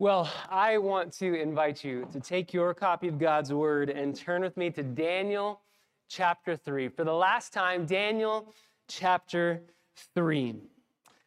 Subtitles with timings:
[0.00, 4.40] Well, I want to invite you to take your copy of God's Word and turn
[4.40, 5.60] with me to Daniel
[6.08, 6.88] chapter 3.
[6.88, 8.50] For the last time, Daniel
[8.88, 9.60] chapter
[10.14, 10.54] 3.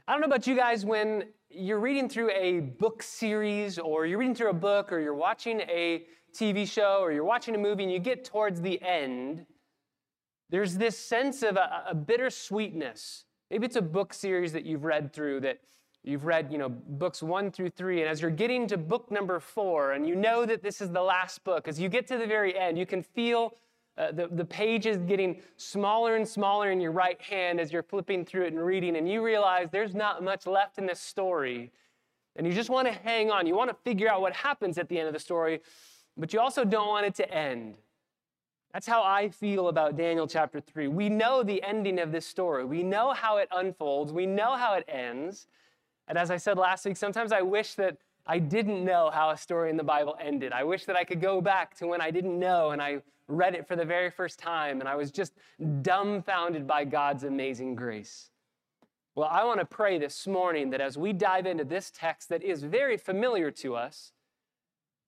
[0.07, 4.17] I don't know about you guys, when you're reading through a book series, or you're
[4.17, 7.83] reading through a book, or you're watching a TV show, or you're watching a movie,
[7.83, 9.45] and you get towards the end,
[10.49, 13.25] there's this sense of a, a bittersweetness.
[13.51, 15.59] Maybe it's a book series that you've read through that
[16.03, 19.39] You've read, you know, books one through three, and as you're getting to book number
[19.39, 22.27] four, and you know that this is the last book, as you get to the
[22.27, 23.55] very end, you can feel
[23.97, 28.25] uh, the, the pages getting smaller and smaller in your right hand as you're flipping
[28.25, 31.71] through it and reading, and you realize there's not much left in this story.
[32.35, 33.45] And you just want to hang on.
[33.45, 35.61] You want to figure out what happens at the end of the story,
[36.17, 37.75] but you also don't want it to end.
[38.73, 40.87] That's how I feel about Daniel chapter 3.
[40.87, 44.73] We know the ending of this story, we know how it unfolds, we know how
[44.73, 45.47] it ends.
[46.07, 49.37] And as I said last week, sometimes I wish that I didn't know how a
[49.37, 50.53] story in the Bible ended.
[50.53, 53.55] I wish that I could go back to when I didn't know and I read
[53.55, 55.33] it for the very first time and I was just
[55.81, 58.29] dumbfounded by God's amazing grace.
[59.15, 62.41] Well, I want to pray this morning that as we dive into this text that
[62.43, 64.11] is very familiar to us,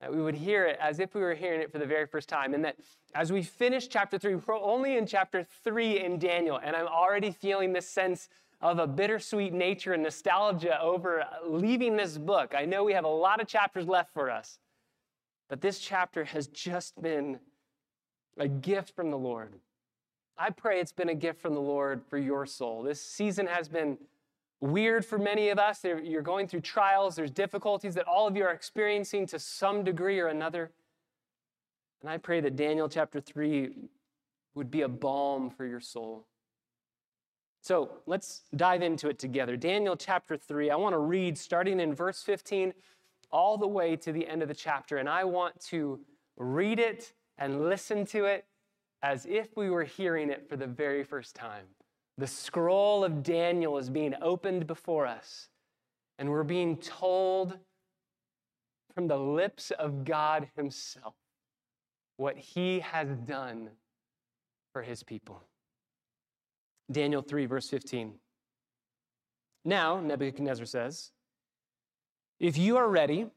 [0.02, 2.30] that we would hear it as if we were hearing it for the very first
[2.30, 2.54] time.
[2.54, 2.76] And that
[3.16, 7.32] as we finish chapter three, we're only in chapter three in Daniel, and I'm already
[7.32, 8.30] feeling this sense
[8.62, 12.54] of a bittersweet nature and nostalgia over leaving this book.
[12.58, 14.60] I know we have a lot of chapters left for us,
[15.50, 17.40] but this chapter has just been
[18.38, 19.54] a gift from the Lord.
[20.38, 22.84] I pray it's been a gift from the Lord for your soul.
[22.84, 23.98] This season has been
[24.60, 25.84] weird for many of us.
[25.84, 30.20] You're going through trials, there's difficulties that all of you are experiencing to some degree
[30.20, 30.72] or another.
[32.02, 33.70] And I pray that Daniel chapter 3
[34.56, 36.26] would be a balm for your soul.
[37.66, 39.58] So let's dive into it together.
[39.58, 42.72] Daniel chapter 3, I want to read starting in verse 15
[43.32, 44.98] all the way to the end of the chapter.
[44.98, 46.00] And I want to
[46.38, 48.46] read it and listen to it
[49.02, 51.66] as if we were hearing it for the very first time.
[52.20, 55.50] The scroll of Daniel is being opened before us,
[56.20, 57.58] and we're being told
[58.94, 61.16] from the lips of God Himself
[62.18, 63.72] what He has done
[64.72, 65.42] for His people.
[66.92, 68.14] Daniel 3, verse 15.
[69.64, 71.12] Now, Nebuchadnezzar says,
[72.40, 73.28] if you are ready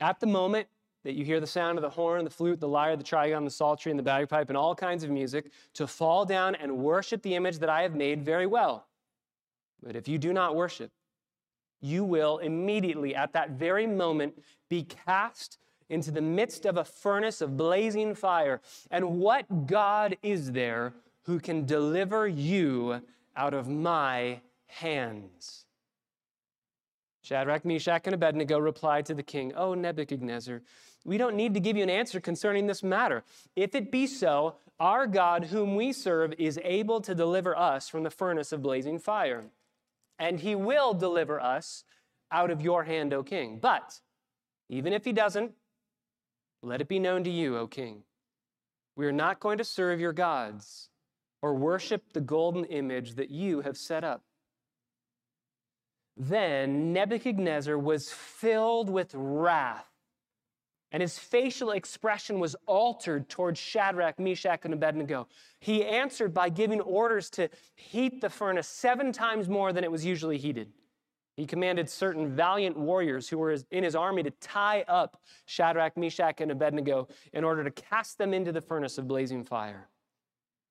[0.00, 0.68] at the moment
[1.04, 3.50] that you hear the sound of the horn, the flute, the lyre, the trigon, the
[3.50, 7.34] psaltery, and the bagpipe, and all kinds of music, to fall down and worship the
[7.34, 8.86] image that I have made, very well.
[9.82, 10.92] But if you do not worship,
[11.80, 15.58] you will immediately, at that very moment, be cast
[15.88, 18.60] into the midst of a furnace of blazing fire.
[18.90, 20.94] And what God is there
[21.24, 23.02] who can deliver you
[23.36, 25.66] out of my hands.
[27.22, 30.60] Shadrach, Meshach, and Abednego replied to the king, O Nebuchadnezzar,
[31.04, 33.22] we don't need to give you an answer concerning this matter.
[33.54, 38.02] If it be so, our God, whom we serve, is able to deliver us from
[38.02, 39.44] the furnace of blazing fire,
[40.18, 41.84] and he will deliver us
[42.30, 43.58] out of your hand, O king.
[43.60, 44.00] But
[44.68, 45.52] even if he doesn't,
[46.62, 48.02] let it be known to you, O king,
[48.96, 50.88] we are not going to serve your gods
[51.42, 54.22] or worship the golden image that you have set up.
[56.16, 59.88] Then Nebuchadnezzar was filled with wrath,
[60.92, 65.26] and his facial expression was altered towards Shadrach, Meshach, and Abednego.
[65.58, 70.04] He answered by giving orders to heat the furnace seven times more than it was
[70.04, 70.70] usually heated.
[71.34, 76.42] He commanded certain valiant warriors who were in his army to tie up Shadrach, Meshach,
[76.42, 79.88] and Abednego in order to cast them into the furnace of blazing fire.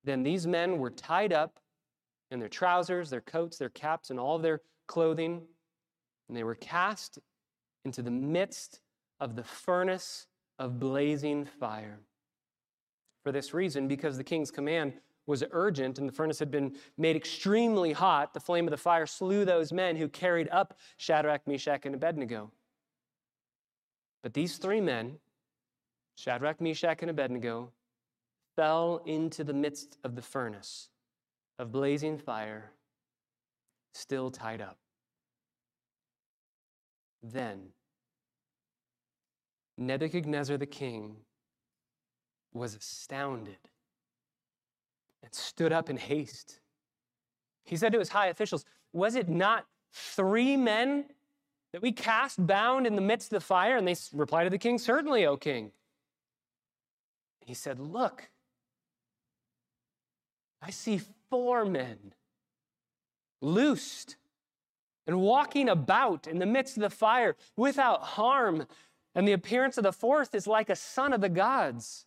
[0.04, 1.60] Then these men were tied up
[2.32, 5.42] in their trousers, their coats, their caps, and all their clothing,
[6.28, 7.20] and they were cast
[7.86, 8.80] into the midst
[9.20, 12.00] of the furnace of blazing fire.
[13.24, 14.94] For this reason, because the king's command
[15.28, 19.06] was urgent and the furnace had been made extremely hot, the flame of the fire
[19.06, 22.52] slew those men who carried up Shadrach, Meshach, and Abednego.
[24.24, 25.18] But these three men,
[26.16, 27.72] Shadrach, Meshach, and Abednego,
[28.56, 30.90] fell into the midst of the furnace
[31.60, 32.72] of blazing fire,
[33.94, 34.78] still tied up.
[37.24, 37.70] Then
[39.78, 41.16] Nebuchadnezzar the king
[42.54, 43.58] was astounded
[45.24, 46.60] and stood up in haste.
[47.64, 51.06] He said to his high officials, Was it not three men
[51.74, 53.78] that we cast bound in the midst of the fire?
[53.78, 55.72] And they replied to the king, Certainly, O king.
[57.46, 58.30] He said, Look,
[60.62, 62.14] I see four men
[63.42, 64.16] loosed
[65.08, 68.68] and walking about in the midst of the fire without harm.
[69.16, 72.06] And the appearance of the fourth is like a son of the gods.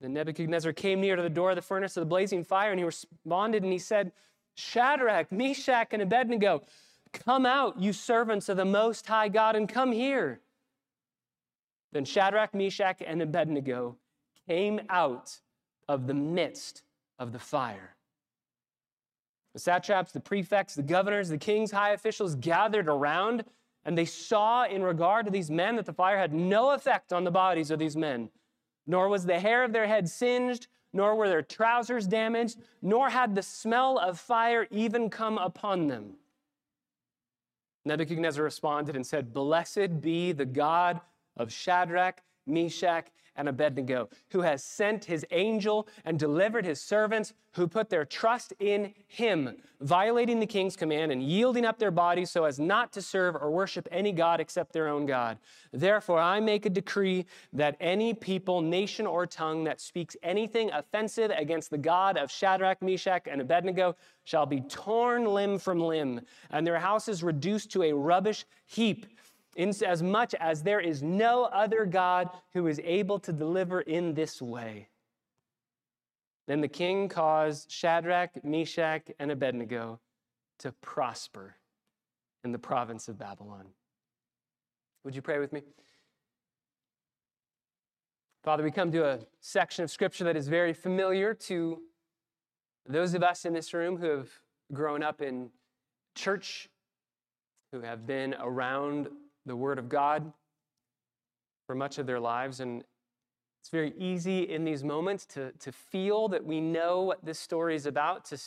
[0.00, 2.78] Then Nebuchadnezzar came near to the door of the furnace of the blazing fire, and
[2.78, 4.12] he responded and he said,
[4.54, 6.62] Shadrach, Meshach, and Abednego,
[7.12, 10.40] come out, you servants of the Most High God, and come here.
[11.90, 13.96] Then Shadrach, Meshach, and Abednego
[14.48, 15.40] came out
[15.88, 16.83] of the midst
[17.18, 17.96] of the fire.
[19.52, 23.44] The satraps, the prefects, the governors, the king's high officials gathered around,
[23.84, 27.24] and they saw in regard to these men that the fire had no effect on
[27.24, 28.30] the bodies of these men,
[28.86, 33.34] nor was the hair of their head singed, nor were their trousers damaged, nor had
[33.34, 36.14] the smell of fire even come upon them.
[37.84, 41.00] Nebuchadnezzar responded and said, Blessed be the God
[41.36, 47.68] of Shadrach, Meshach, and Abednego, who has sent his angel and delivered his servants who
[47.68, 52.44] put their trust in him, violating the king's command and yielding up their bodies so
[52.44, 55.38] as not to serve or worship any God except their own God.
[55.72, 61.30] Therefore, I make a decree that any people, nation, or tongue that speaks anything offensive
[61.36, 66.20] against the God of Shadrach, Meshach, and Abednego shall be torn limb from limb,
[66.50, 69.06] and their houses reduced to a rubbish heap
[69.56, 74.42] as much as there is no other God who is able to deliver in this
[74.42, 74.88] way.
[76.46, 80.00] Then the king caused Shadrach, Meshach, and Abednego
[80.58, 81.56] to prosper
[82.44, 83.66] in the province of Babylon.
[85.04, 85.62] Would you pray with me?
[88.42, 91.80] Father, we come to a section of scripture that is very familiar to
[92.86, 94.28] those of us in this room who have
[94.72, 95.48] grown up in
[96.14, 96.68] church,
[97.72, 99.08] who have been around
[99.46, 100.32] the Word of God
[101.66, 102.60] for much of their lives.
[102.60, 102.84] And
[103.60, 107.74] it's very easy in these moments to, to feel that we know what this story
[107.74, 108.38] is about, to,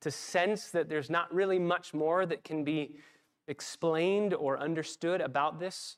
[0.00, 2.96] to sense that there's not really much more that can be
[3.46, 5.96] explained or understood about this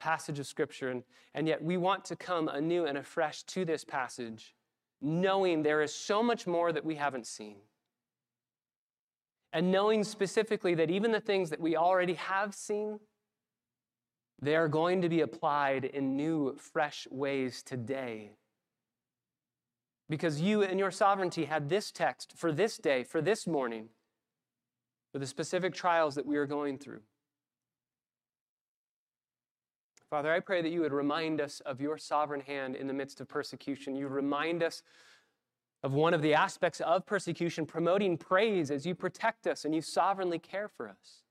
[0.00, 0.88] passage of Scripture.
[0.88, 1.02] And,
[1.34, 4.54] and yet we want to come anew and afresh to this passage,
[5.00, 7.56] knowing there is so much more that we haven't seen.
[9.52, 12.98] And knowing specifically that even the things that we already have seen,
[14.40, 18.32] they are going to be applied in new, fresh ways today.
[20.08, 23.88] Because you and your sovereignty had this text for this day, for this morning,
[25.12, 27.00] for the specific trials that we are going through.
[30.10, 33.20] Father, I pray that you would remind us of your sovereign hand in the midst
[33.20, 33.96] of persecution.
[33.96, 34.82] You remind us
[35.82, 39.80] of one of the aspects of persecution, promoting praise as you protect us and you
[39.80, 41.23] sovereignly care for us.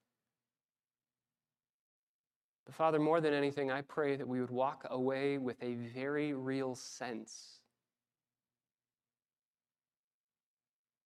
[2.66, 6.34] But Father, more than anything, I pray that we would walk away with a very
[6.34, 7.60] real sense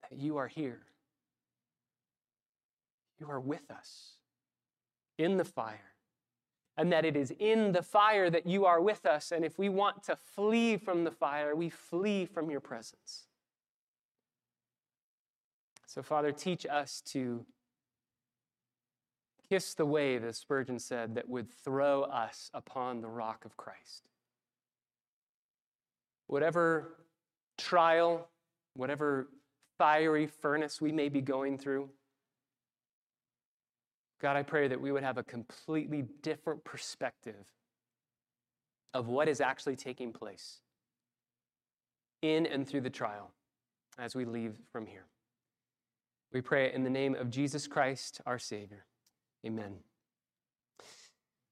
[0.03, 0.83] that you are here.
[3.19, 4.13] You are with us
[5.19, 5.93] in the fire.
[6.77, 9.33] And that it is in the fire that you are with us.
[9.33, 13.29] And if we want to flee from the fire, we flee from your presence.
[15.87, 17.47] So, Father, teach us to
[19.49, 24.09] kiss the wave, as Spurgeon said, that would throw us upon the rock of Christ.
[26.27, 26.97] Whatever
[27.57, 28.29] trial,
[28.75, 29.29] whatever
[29.79, 31.89] fiery furnace we may be going through,
[34.21, 37.47] God, I pray that we would have a completely different perspective
[38.95, 40.61] of what is actually taking place
[42.23, 43.31] in and through the trial
[43.99, 45.05] as we leave from here.
[46.33, 48.87] We pray in the name of Jesus Christ, our Savior.
[49.47, 49.77] Amen.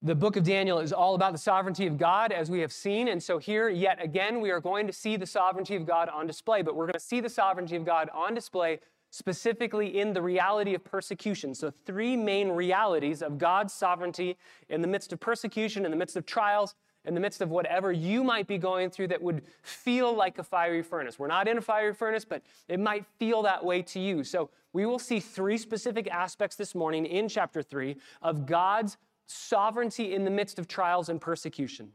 [0.03, 3.07] The book of Daniel is all about the sovereignty of God, as we have seen.
[3.07, 6.27] And so, here, yet again, we are going to see the sovereignty of God on
[6.27, 6.61] display.
[6.63, 10.75] But we're going to see the sovereignty of God on display specifically in the reality
[10.75, 11.55] of persecution.
[11.55, 14.37] So, three main realities of God's sovereignty
[14.69, 16.75] in the midst of persecution, in the midst of trials,
[17.05, 20.43] in the midst of whatever you might be going through that would feel like a
[20.43, 21.19] fiery furnace.
[21.19, 24.25] We're not in a fiery furnace, but it might feel that way to you.
[24.25, 28.97] So, we will see three specific aspects this morning in chapter 3 of God's
[29.27, 31.93] sovereignty in the midst of trials and persecution.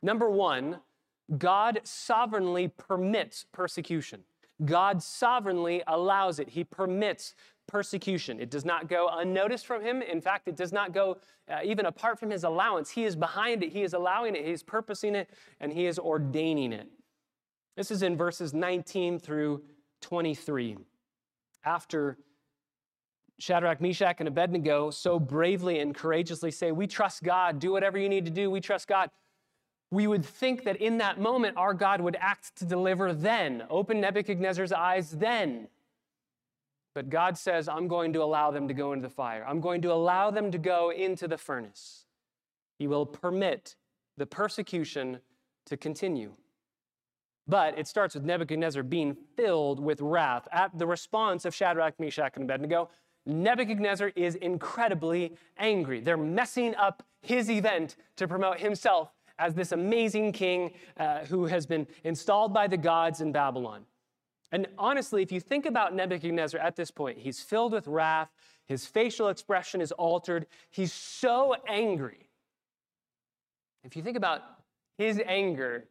[0.00, 0.78] Number one,
[1.38, 4.22] God sovereignly permits persecution.
[4.64, 6.50] God sovereignly allows it.
[6.50, 7.34] He permits
[7.70, 8.40] persecution.
[8.40, 10.02] It does not go unnoticed from him.
[10.02, 12.90] In fact, it does not go uh, even apart from his allowance.
[12.90, 15.98] He is behind it, he is allowing it, he is purposing it, and he is
[15.98, 16.88] ordaining it.
[17.76, 19.62] This is in verses 19 through
[20.02, 20.76] 23
[21.64, 22.18] after
[23.38, 28.08] Shadrach, Meshach, and Abednego so bravely and courageously say, We trust God, do whatever you
[28.08, 29.10] need to do, we trust God.
[29.90, 34.00] We would think that in that moment our God would act to deliver then, open
[34.00, 35.68] Nebuchadnezzar's eyes then.
[37.00, 39.42] But God says, I'm going to allow them to go into the fire.
[39.48, 42.04] I'm going to allow them to go into the furnace.
[42.78, 43.74] He will permit
[44.18, 45.20] the persecution
[45.64, 46.34] to continue.
[47.48, 52.32] But it starts with Nebuchadnezzar being filled with wrath at the response of Shadrach, Meshach,
[52.34, 52.90] and Abednego.
[53.24, 56.00] Nebuchadnezzar is incredibly angry.
[56.00, 61.64] They're messing up his event to promote himself as this amazing king uh, who has
[61.64, 63.86] been installed by the gods in Babylon.
[64.52, 68.30] And honestly, if you think about Nebuchadnezzar at this point, he's filled with wrath,
[68.66, 72.28] his facial expression is altered, he's so angry.
[73.84, 74.42] If you think about
[74.98, 75.88] his anger,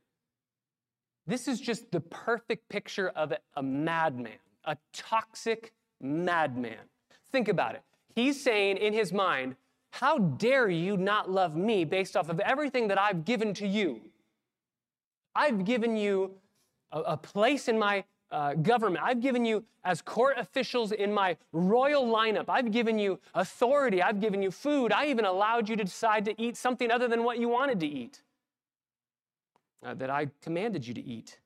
[1.25, 6.77] this is just the perfect picture of a madman, a toxic madman.
[7.31, 7.83] Think about it.
[8.15, 9.55] He's saying in his mind,
[9.91, 14.01] How dare you not love me based off of everything that I've given to you?
[15.35, 16.31] I've given you
[16.91, 19.03] a, place in my uh, government.
[19.03, 24.01] I've given you, as court officials in my royal lineup, I've given you authority.
[24.01, 24.91] I've given you food.
[24.91, 27.87] I even allowed you to decide to eat something other than what you wanted to
[27.87, 28.21] eat
[29.85, 31.39] uh, that I commanded you to eat.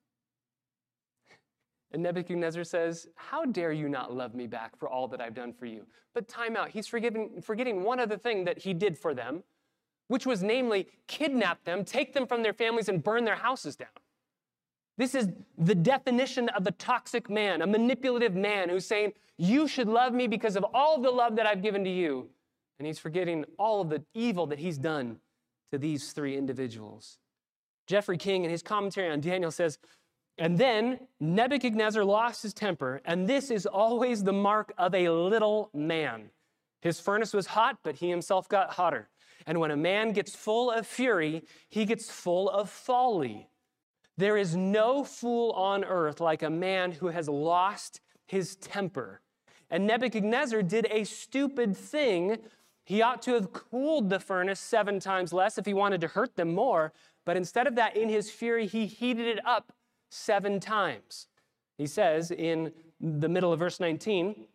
[1.91, 5.53] And Nebuchadnezzar says, How dare you not love me back for all that I've done
[5.53, 5.85] for you?
[6.13, 6.69] But time out.
[6.69, 9.43] He's forgetting, forgetting one other thing that he did for them,
[10.07, 13.89] which was namely kidnap them, take them from their families, and burn their houses down.
[14.97, 19.87] This is the definition of a toxic man, a manipulative man who's saying, You should
[19.87, 22.29] love me because of all the love that I've given to you.
[22.79, 25.19] And he's forgetting all of the evil that he's done
[25.71, 27.17] to these three individuals.
[27.87, 29.79] Geoffrey King, in his commentary on Daniel, says,
[30.37, 35.69] And then Nebuchadnezzar lost his temper, and this is always the mark of a little
[35.73, 36.29] man.
[36.81, 39.09] His furnace was hot, but he himself got hotter.
[39.45, 43.49] And when a man gets full of fury, he gets full of folly.
[44.17, 49.21] There is no fool on earth like a man who has lost his temper.
[49.69, 52.37] And Nebuchadnezzar did a stupid thing.
[52.85, 56.35] He ought to have cooled the furnace seven times less if he wanted to hurt
[56.35, 56.93] them more,
[57.25, 59.73] but instead of that, in his fury, he heated it up
[60.11, 61.27] seven times.
[61.77, 64.45] He says in the middle of verse 19,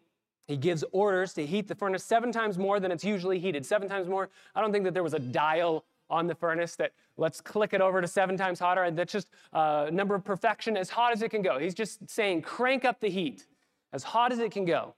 [0.47, 3.67] he gives orders to heat the furnace seven times more than it's usually heated.
[3.67, 4.31] Seven times more.
[4.55, 7.81] I don't think that there was a dial on the furnace that let's click it
[7.81, 8.85] over to seven times hotter.
[8.85, 11.59] And that's just a uh, number of perfection as hot as it can go.
[11.59, 13.47] He's just saying, crank up the heat
[13.93, 14.95] as hot as it can go.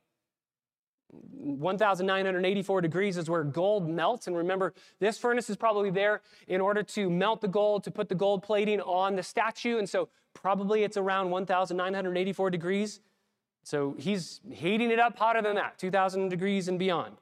[1.11, 4.27] 1,984 degrees is where gold melts.
[4.27, 8.09] And remember, this furnace is probably there in order to melt the gold, to put
[8.09, 9.79] the gold plating on the statue.
[9.79, 13.01] And so probably it's around 1,984 degrees.
[13.65, 17.17] So he's heating it up hotter than that, 2,000 degrees and beyond.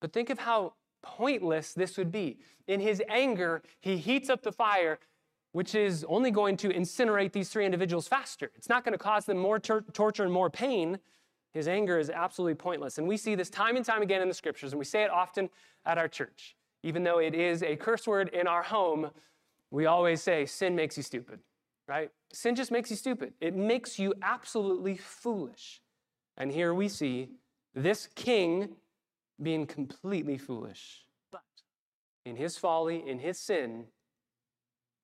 [0.00, 0.74] But think of how
[1.04, 2.38] pointless this would be.
[2.66, 4.98] In his anger, he heats up the fire,
[5.52, 8.50] which is only going to incinerate these three individuals faster.
[8.56, 10.98] It's not going to cause them more tor- torture and more pain.
[11.52, 12.98] His anger is absolutely pointless.
[12.98, 15.10] And we see this time and time again in the scriptures, and we say it
[15.10, 15.50] often
[15.84, 16.56] at our church.
[16.82, 19.10] Even though it is a curse word in our home,
[19.70, 21.40] we always say, sin makes you stupid,
[21.86, 22.10] right?
[22.32, 23.34] Sin just makes you stupid.
[23.40, 25.80] It makes you absolutely foolish.
[26.36, 27.28] And here we see
[27.74, 28.70] this king
[29.42, 31.04] being completely foolish.
[31.30, 31.42] But
[32.24, 33.84] in his folly, in his sin,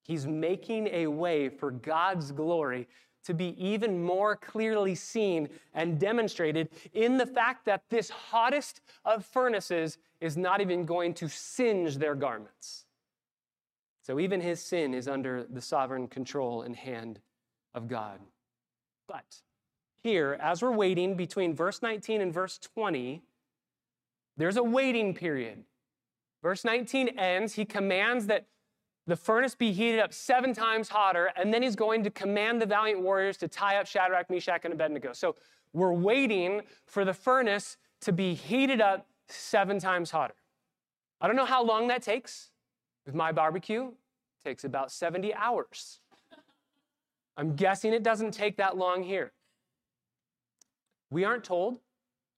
[0.04, 2.88] he's making a way for God's glory
[3.25, 9.26] to be even more clearly seen and demonstrated in the fact that this hottest of
[9.26, 12.87] furnaces is not even going to singe their garments.
[14.02, 17.20] So even his sin is under the sovereign control and hand
[17.75, 18.20] of God.
[19.06, 19.42] But
[20.02, 23.22] here, as we're waiting between verse 19 and verse 20,
[24.40, 25.64] there's a waiting period.
[26.42, 28.47] Verse 19 ends, he commands that
[29.06, 32.66] the furnace be heated up seven times hotter, and then he's going to command the
[32.66, 35.12] valiant warriors to tie up Shadrach, Meshach, and Abednego.
[35.12, 35.37] So
[35.73, 40.35] we're waiting for the furnace to be heated up seven times hotter.
[41.20, 42.50] I don't know how long that takes.
[43.06, 46.00] With my barbecue, it takes about 70 hours.
[47.37, 49.32] I'm guessing it doesn't take that long here.
[51.11, 51.78] We aren't told.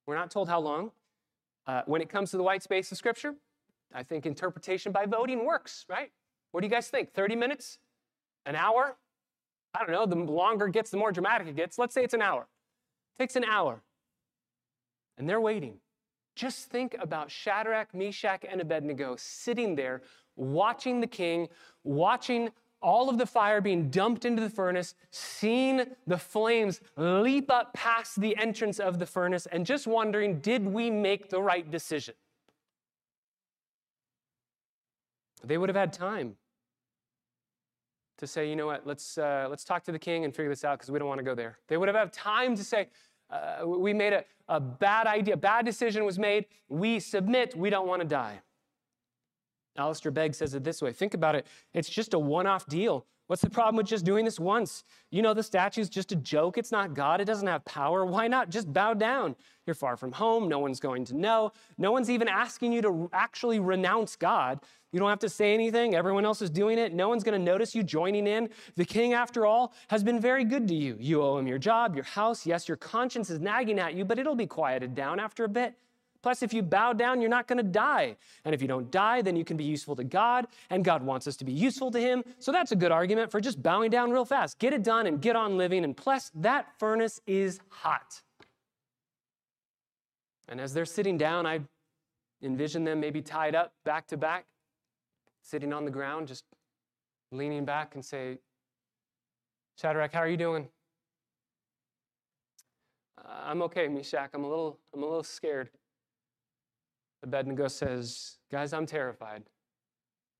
[0.07, 0.93] We're not told how long.
[1.67, 3.35] Uh, when it comes to the white space of Scripture,
[3.95, 6.11] I think interpretation by voting works, right?
[6.51, 7.13] What do you guys think?
[7.13, 7.79] 30 minutes?
[8.47, 8.97] An hour?
[9.75, 10.07] I don't know.
[10.07, 11.79] The longer it gets, the more dramatic it gets.
[11.79, 12.43] Let's say it's an hour.
[12.43, 13.83] It takes an hour.
[15.17, 15.79] And they're waiting.
[16.35, 20.03] Just think about Shadrach, Meshach, and Abednego sitting there
[20.37, 21.49] watching the king,
[21.85, 22.51] watching
[22.83, 28.21] all of the fire being dumped into the furnace, seeing the flames leap up past
[28.21, 32.15] the entrance of the furnace, and just wondering, did we make the right decision?
[35.45, 36.37] They would have had time
[38.19, 40.65] to say, you know what, let's, uh, let's talk to the king and figure this
[40.65, 41.59] out because we don't want to go there.
[41.67, 42.89] They would have had time to say,
[43.31, 46.47] uh, we made a, a bad idea, a bad decision was made.
[46.69, 48.41] We submit, we don't want to die.
[49.77, 51.47] Alistair Begg says it this way think about it.
[51.75, 53.07] It's just a one off deal.
[53.29, 54.85] What's the problem with just doing this once?
[55.11, 56.59] You know, the statue's just a joke.
[56.59, 57.21] It's not God.
[57.21, 58.05] It doesn't have power.
[58.05, 59.37] Why not just bow down?
[59.65, 60.49] You're far from home.
[60.49, 61.53] No one's going to know.
[61.79, 64.61] No one's even asking you to actually renounce God.
[64.93, 65.95] You don't have to say anything.
[65.95, 66.93] Everyone else is doing it.
[66.93, 68.51] No one's going to notice you joining in.
[68.77, 70.97] The king, after all, has been very good to you.
[71.01, 72.45] You owe him your job, your house.
[72.45, 75.75] Yes, your conscience is nagging at you, but it'll be quieted down after a bit.
[76.23, 78.17] Plus, if you bow down, you're not going to die.
[78.45, 81.27] And if you don't die, then you can be useful to God, and God wants
[81.27, 82.23] us to be useful to Him.
[82.39, 84.59] So that's a good argument for just bowing down real fast.
[84.59, 85.85] Get it done and get on living.
[85.85, 88.23] And plus, that furnace is hot.
[90.49, 91.61] And as they're sitting down, I
[92.43, 94.45] envision them maybe tied up back to back,
[95.43, 96.45] sitting on the ground, just
[97.31, 98.39] leaning back and say,
[99.81, 100.69] Shadrach, how are you doing?
[103.19, 104.31] Uh, I'm okay, Meshach.
[104.35, 105.71] I'm a little, I'm a little scared.
[107.23, 109.45] Abednego says, Guys, I'm terrified.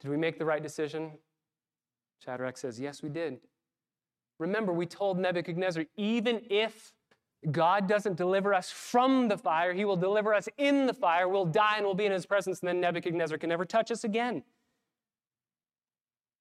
[0.01, 1.13] Did we make the right decision?
[2.25, 3.39] Shadrach says, Yes, we did.
[4.39, 6.93] Remember, we told Nebuchadnezzar, even if
[7.51, 11.29] God doesn't deliver us from the fire, he will deliver us in the fire.
[11.29, 14.05] We'll die and we'll be in his presence, and then Nebuchadnezzar can never touch us
[14.05, 14.43] again.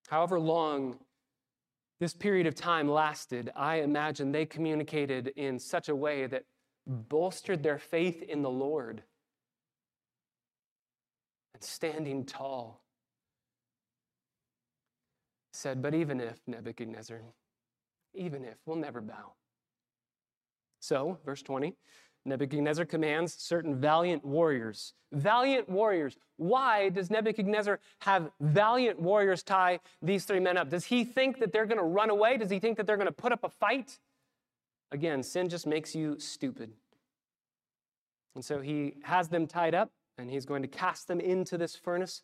[0.10, 1.00] However long
[2.00, 6.46] this period of time lasted, I imagine they communicated in such a way that
[6.88, 9.04] bolstered their faith in the Lord
[11.64, 12.82] standing tall,
[15.54, 17.22] said, But even if, Nebuchadnezzar,
[18.14, 19.34] even if, we'll never bow.
[20.80, 21.76] So, verse 20,
[22.26, 24.94] Nebuchadnezzar commands certain valiant warriors.
[25.12, 26.16] Valiant warriors.
[26.38, 30.70] Why does Nebuchadnezzar have valiant warriors tie these three men up?
[30.70, 32.38] Does he think that they're going to run away?
[32.38, 34.00] Does he think that they're going to put up a fight?
[34.92, 36.72] Again, sin just makes you stupid.
[38.36, 41.76] And so he has them tied up and he's going to cast them into this
[41.76, 42.22] furnace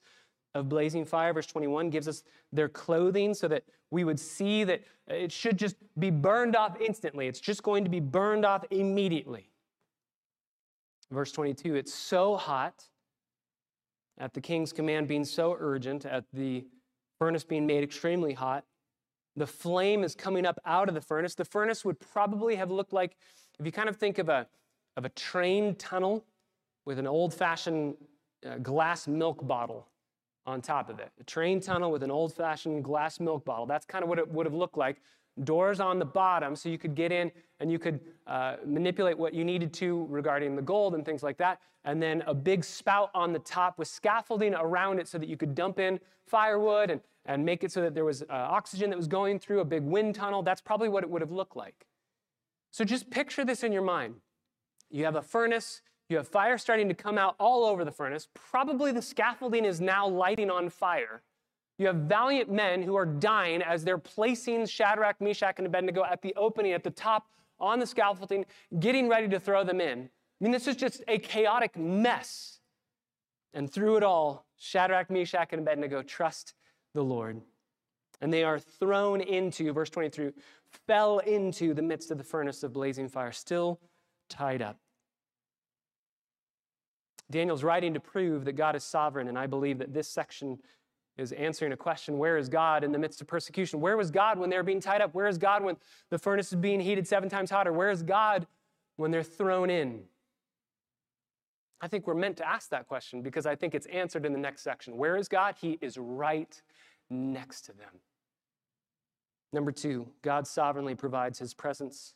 [0.54, 1.34] of blazing fire.
[1.34, 5.76] Verse 21 gives us their clothing so that we would see that it should just
[5.98, 7.28] be burned off instantly.
[7.28, 9.50] It's just going to be burned off immediately.
[11.12, 12.84] Verse 22 it's so hot,
[14.18, 16.66] at the king's command being so urgent, at the
[17.20, 18.66] furnace being made extremely hot.
[19.36, 21.36] The flame is coming up out of the furnace.
[21.36, 23.16] The furnace would probably have looked like,
[23.60, 24.48] if you kind of think of a,
[24.98, 26.26] of a train tunnel
[26.88, 27.96] with an old fashioned
[28.50, 29.90] uh, glass milk bottle
[30.46, 31.12] on top of it.
[31.20, 33.66] A train tunnel with an old fashioned glass milk bottle.
[33.66, 35.02] That's kind of what it would have looked like.
[35.44, 39.34] Doors on the bottom so you could get in and you could uh, manipulate what
[39.34, 41.60] you needed to regarding the gold and things like that.
[41.84, 45.36] And then a big spout on the top with scaffolding around it so that you
[45.36, 48.98] could dump in firewood and, and make it so that there was uh, oxygen that
[48.98, 50.42] was going through a big wind tunnel.
[50.42, 51.86] That's probably what it would have looked like.
[52.72, 54.16] So just picture this in your mind.
[54.90, 58.28] You have a furnace, you have fire starting to come out all over the furnace.
[58.34, 61.22] Probably the scaffolding is now lighting on fire.
[61.78, 66.22] You have valiant men who are dying as they're placing Shadrach, Meshach, and Abednego at
[66.22, 67.28] the opening at the top
[67.60, 68.46] on the scaffolding,
[68.80, 70.10] getting ready to throw them in.
[70.40, 72.60] I mean, this is just a chaotic mess.
[73.54, 76.54] And through it all, Shadrach, Meshach, and Abednego trust
[76.94, 77.42] the Lord.
[78.22, 80.32] And they are thrown into, verse 23,
[80.88, 83.80] fell into the midst of the furnace of blazing fire, still
[84.30, 84.80] tied up.
[87.30, 90.60] Daniel's writing to prove that God is sovereign, and I believe that this section
[91.18, 93.82] is answering a question where is God in the midst of persecution?
[93.82, 95.14] Where was God when they were being tied up?
[95.14, 95.78] Where is God when
[96.10, 97.74] the furnace is being heated seven times hotter?
[97.74, 98.46] Where is God
[98.98, 100.04] when they're thrown in?
[101.82, 104.40] I think we're meant to ask that question because I think it's answered in the
[104.40, 104.98] next section.
[104.98, 105.56] Where is God?
[105.60, 106.62] He is right
[107.10, 108.00] next to them.
[109.54, 112.14] Number two, God sovereignly provides his presence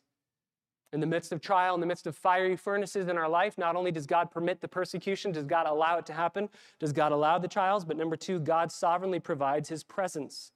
[0.93, 3.75] in the midst of trial, in the midst of fiery furnaces in our life, not
[3.75, 6.49] only does God permit the persecution, does God allow it to happen,
[6.79, 10.51] does God allow the trials, but number two, God sovereignly provides his presence.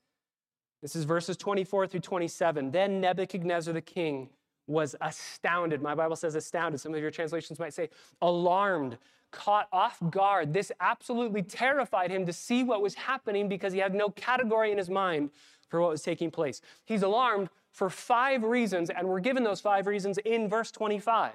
[0.81, 2.71] This is verses 24 through 27.
[2.71, 4.29] Then Nebuchadnezzar the king
[4.67, 5.81] was astounded.
[5.81, 6.81] My Bible says astounded.
[6.81, 7.89] Some of your translations might say
[8.21, 8.97] alarmed,
[9.31, 10.53] caught off guard.
[10.53, 14.77] This absolutely terrified him to see what was happening because he had no category in
[14.77, 15.29] his mind
[15.69, 16.61] for what was taking place.
[16.85, 21.33] He's alarmed for five reasons, and we're given those five reasons in verse 25.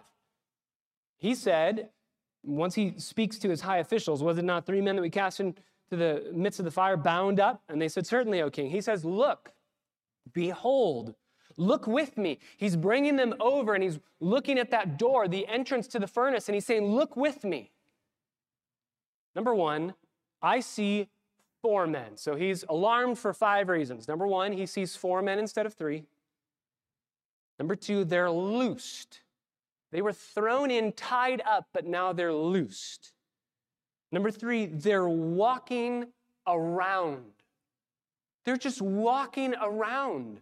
[1.18, 1.90] He said,
[2.42, 5.38] once he speaks to his high officials, was it not three men that we cast
[5.40, 7.62] into the midst of the fire, bound up?
[7.68, 8.70] And they said, Certainly, O king.
[8.70, 9.52] He says, Look,
[10.32, 11.14] behold,
[11.58, 12.38] look with me.
[12.56, 16.48] He's bringing them over and he's looking at that door, the entrance to the furnace,
[16.48, 17.70] and he's saying, Look with me.
[19.34, 19.92] Number one,
[20.40, 21.08] I see
[21.60, 22.16] four men.
[22.16, 24.08] So he's alarmed for five reasons.
[24.08, 26.06] Number one, he sees four men instead of three.
[27.60, 29.20] Number two, they're loosed.
[29.92, 33.12] They were thrown in, tied up, but now they're loosed.
[34.10, 36.06] Number three, they're walking
[36.46, 37.32] around.
[38.46, 40.40] They're just walking around.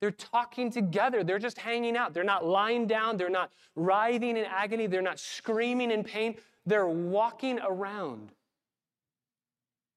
[0.00, 1.24] They're talking together.
[1.24, 2.14] They're just hanging out.
[2.14, 3.16] They're not lying down.
[3.16, 4.86] They're not writhing in agony.
[4.86, 6.36] They're not screaming in pain.
[6.66, 8.30] They're walking around.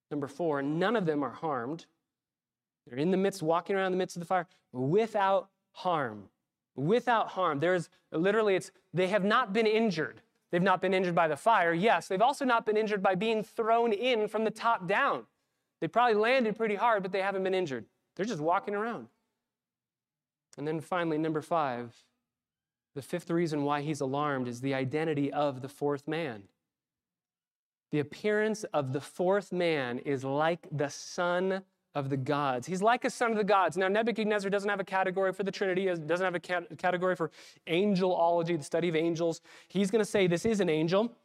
[0.10, 1.86] Number four, none of them are harmed.
[2.88, 6.30] They're in the midst, walking around the midst of the fire without harm.
[6.76, 7.60] Without harm.
[7.60, 10.22] There's literally, it's they have not been injured.
[10.52, 11.74] They've not been injured by the fire.
[11.74, 15.26] Yes, they've also not been injured by being thrown in from the top down.
[15.82, 17.86] They probably landed pretty hard, but they haven't been injured.
[18.16, 19.08] They're just walking around.
[20.58, 21.96] And then finally, number five,
[22.96, 26.44] the fifth reason why he's alarmed is the identity of the fourth man.
[27.92, 31.64] The appearance of the fourth man is like the son
[31.96, 32.66] of the gods.
[32.66, 33.78] He's like a son of the gods.
[33.78, 36.40] Now, Nebuchadnezzar doesn't have a category for the Trinity, doesn't have a
[36.76, 37.32] category for
[37.68, 39.42] angelology, the study of angels.
[39.68, 41.16] He's going to say this is an angel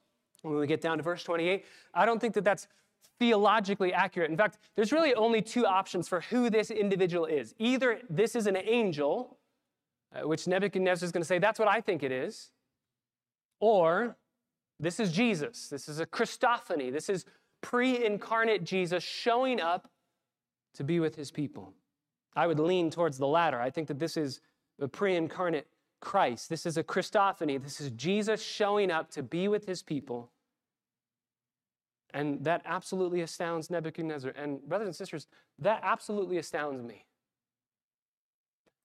[0.42, 1.64] when we get down to verse 28.
[1.94, 2.68] I don't think that that's
[3.18, 4.30] theologically accurate.
[4.30, 7.54] In fact, there's really only two options for who this individual is.
[7.58, 9.38] Either this is an angel,
[10.14, 12.50] uh, which Nebuchadnezzar is going to say, that's what I think it is,
[13.60, 14.16] or
[14.78, 15.68] this is Jesus.
[15.68, 16.92] This is a Christophany.
[16.92, 17.24] This is
[17.60, 19.90] pre incarnate Jesus showing up
[20.78, 21.74] to be with his people.
[22.34, 23.60] I would lean towards the latter.
[23.60, 24.40] I think that this is
[24.80, 25.66] a pre incarnate
[26.00, 26.48] Christ.
[26.48, 27.60] This is a Christophany.
[27.60, 30.30] This is Jesus showing up to be with his people.
[32.14, 34.30] And that absolutely astounds Nebuchadnezzar.
[34.30, 35.26] And, brothers and sisters,
[35.58, 37.04] that absolutely astounds me.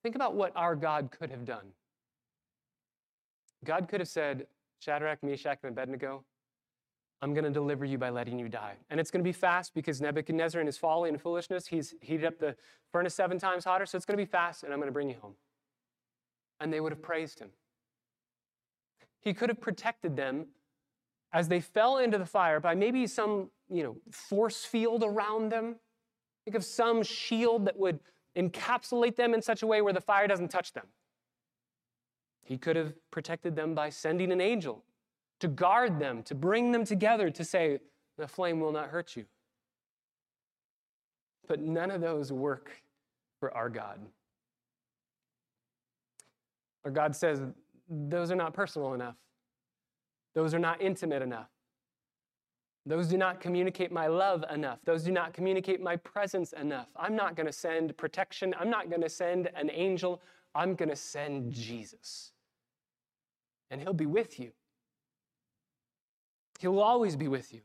[0.01, 1.67] Think about what our God could have done.
[3.63, 4.47] God could have said,
[4.79, 6.25] Shadrach, Meshach, and Abednego,
[7.23, 8.73] I'm going to deliver you by letting you die.
[8.89, 12.25] And it's going to be fast because Nebuchadnezzar, in his folly and foolishness, he's heated
[12.25, 12.53] up the
[12.91, 13.85] furnace seven times hotter.
[13.85, 15.35] So it's going to be fast, and I'm going to bring you home.
[16.59, 17.47] And they would have praised him.
[19.21, 20.47] He could have protected them
[21.31, 25.77] as they fell into the fire by maybe some you know, force field around them.
[26.43, 28.01] Think of some shield that would
[28.35, 30.87] encapsulate them in such a way where the fire doesn't touch them.
[32.41, 34.83] He could have protected them by sending an angel
[35.43, 37.77] to guard them, to bring them together, to say,
[38.17, 39.25] the flame will not hurt you.
[41.49, 42.71] But none of those work
[43.41, 43.99] for our God.
[46.85, 47.41] Our God says,
[47.89, 49.17] those are not personal enough.
[50.33, 51.49] Those are not intimate enough.
[52.85, 54.79] Those do not communicate my love enough.
[54.85, 56.87] Those do not communicate my presence enough.
[56.95, 58.55] I'm not going to send protection.
[58.57, 60.21] I'm not going to send an angel.
[60.55, 62.31] I'm going to send Jesus.
[63.69, 64.53] And he'll be with you.
[66.63, 67.59] He will always be with you.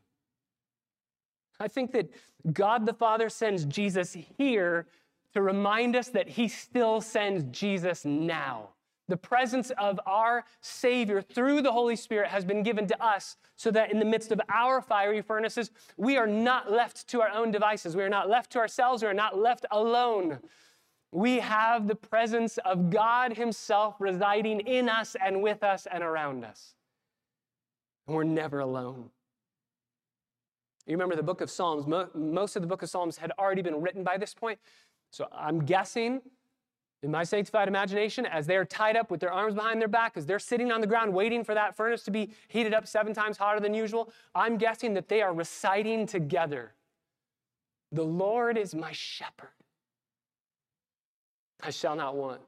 [1.57, 2.09] I think that
[2.51, 4.87] God the Father sends Jesus here
[5.33, 8.71] to remind us that He still sends Jesus now.
[9.07, 13.71] The presence of our Savior through the Holy Spirit has been given to us so
[13.71, 17.51] that in the midst of our fiery furnaces, we are not left to our own
[17.51, 17.95] devices.
[17.95, 19.01] We are not left to ourselves.
[19.01, 20.39] We are not left alone.
[21.13, 26.43] We have the presence of God Himself residing in us and with us and around
[26.43, 26.75] us.
[28.09, 29.11] And we're never alone.
[30.87, 33.81] You remember the book of Psalms, most of the book of Psalms had already been
[33.81, 34.57] written by this point.
[35.11, 36.21] So I'm guessing
[37.03, 40.25] in my sanctified imagination, as they're tied up with their arms behind their back, as
[40.25, 43.37] they're sitting on the ground waiting for that furnace to be heated up seven times
[43.37, 46.73] hotter than usual, I'm guessing that they are reciting together
[47.91, 49.49] The Lord is my shepherd.
[51.61, 52.41] I shall not want.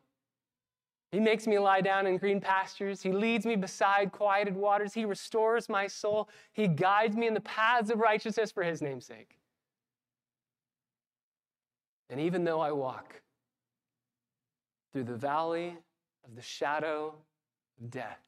[1.12, 3.02] He makes me lie down in green pastures.
[3.02, 4.94] He leads me beside quieted waters.
[4.94, 6.30] He restores my soul.
[6.54, 9.38] He guides me in the paths of righteousness for his name's sake.
[12.10, 13.22] And even though I walk
[14.94, 15.78] through the valley
[16.26, 17.16] of the shadow
[17.82, 18.20] of death,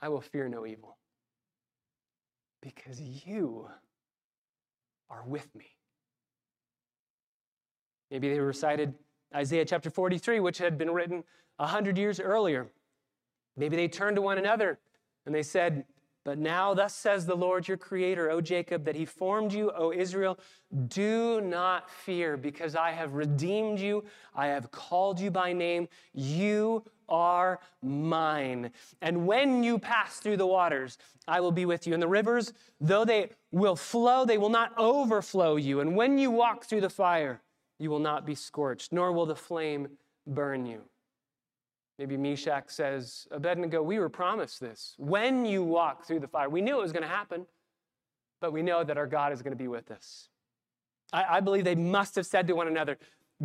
[0.00, 0.96] I will fear no evil
[2.62, 3.68] because you
[5.10, 5.66] are with me.
[8.10, 8.94] Maybe they recited
[9.34, 11.24] Isaiah chapter 43, which had been written
[11.58, 12.66] a hundred years earlier.
[13.56, 14.78] Maybe they turned to one another
[15.26, 15.84] and they said,
[16.24, 19.92] But now, thus says the Lord your Creator, O Jacob, that He formed you, O
[19.92, 20.38] Israel.
[20.88, 24.04] Do not fear, because I have redeemed you.
[24.34, 25.88] I have called you by name.
[26.12, 28.70] You are mine.
[29.02, 30.96] And when you pass through the waters,
[31.28, 31.92] I will be with you.
[31.92, 35.80] And the rivers, though they will flow, they will not overflow you.
[35.80, 37.40] And when you walk through the fire,
[37.80, 39.88] you will not be scorched, nor will the flame
[40.26, 40.82] burn you.
[41.98, 44.94] Maybe Meshach says, Abednego, we were promised this.
[44.98, 47.46] When you walk through the fire, we knew it was going to happen,
[48.40, 50.28] but we know that our God is going to be with us.
[51.12, 52.98] I, I believe they must have said to one another,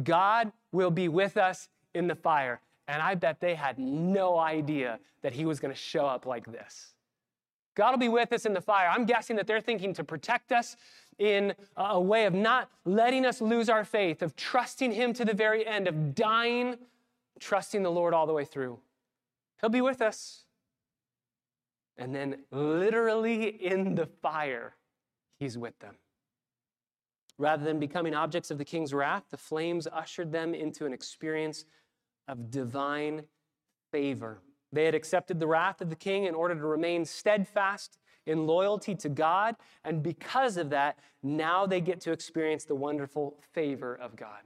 [0.04, 2.62] God will be with us in the fire.
[2.88, 6.46] And I bet they had no idea that he was going to show up like
[6.46, 6.94] this.
[7.76, 8.88] God will be with us in the fire.
[8.90, 10.78] I'm guessing that they're thinking to protect us
[11.18, 15.34] in a way of not letting us lose our faith, of trusting Him to the
[15.34, 16.76] very end, of dying,
[17.40, 18.80] trusting the Lord all the way through.
[19.62, 20.44] He'll be with us.
[21.98, 24.76] And then, literally in the fire,
[25.40, 25.96] He's with them.
[27.38, 31.66] Rather than becoming objects of the king's wrath, the flames ushered them into an experience
[32.28, 33.24] of divine
[33.92, 34.42] favor.
[34.72, 38.96] They had accepted the wrath of the king in order to remain steadfast in loyalty
[38.96, 44.16] to God, and because of that, now they get to experience the wonderful favor of
[44.16, 44.42] God.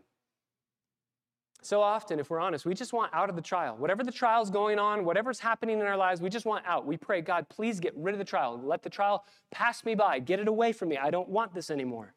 [1.61, 3.75] So often, if we're honest, we just want out of the trial.
[3.75, 6.85] Whatever the trial's going on, whatever's happening in our lives, we just want out.
[6.85, 8.59] We pray, God, please get rid of the trial.
[8.63, 10.19] Let the trial pass me by.
[10.19, 10.97] Get it away from me.
[10.97, 12.13] I don't want this anymore.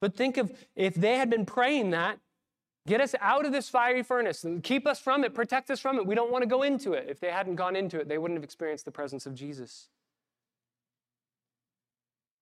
[0.00, 2.18] But think of if they had been praying that,
[2.86, 6.06] get us out of this fiery furnace keep us from it, protect us from it.
[6.06, 7.06] We don't want to go into it.
[7.08, 9.88] If they hadn't gone into it, they wouldn't have experienced the presence of Jesus.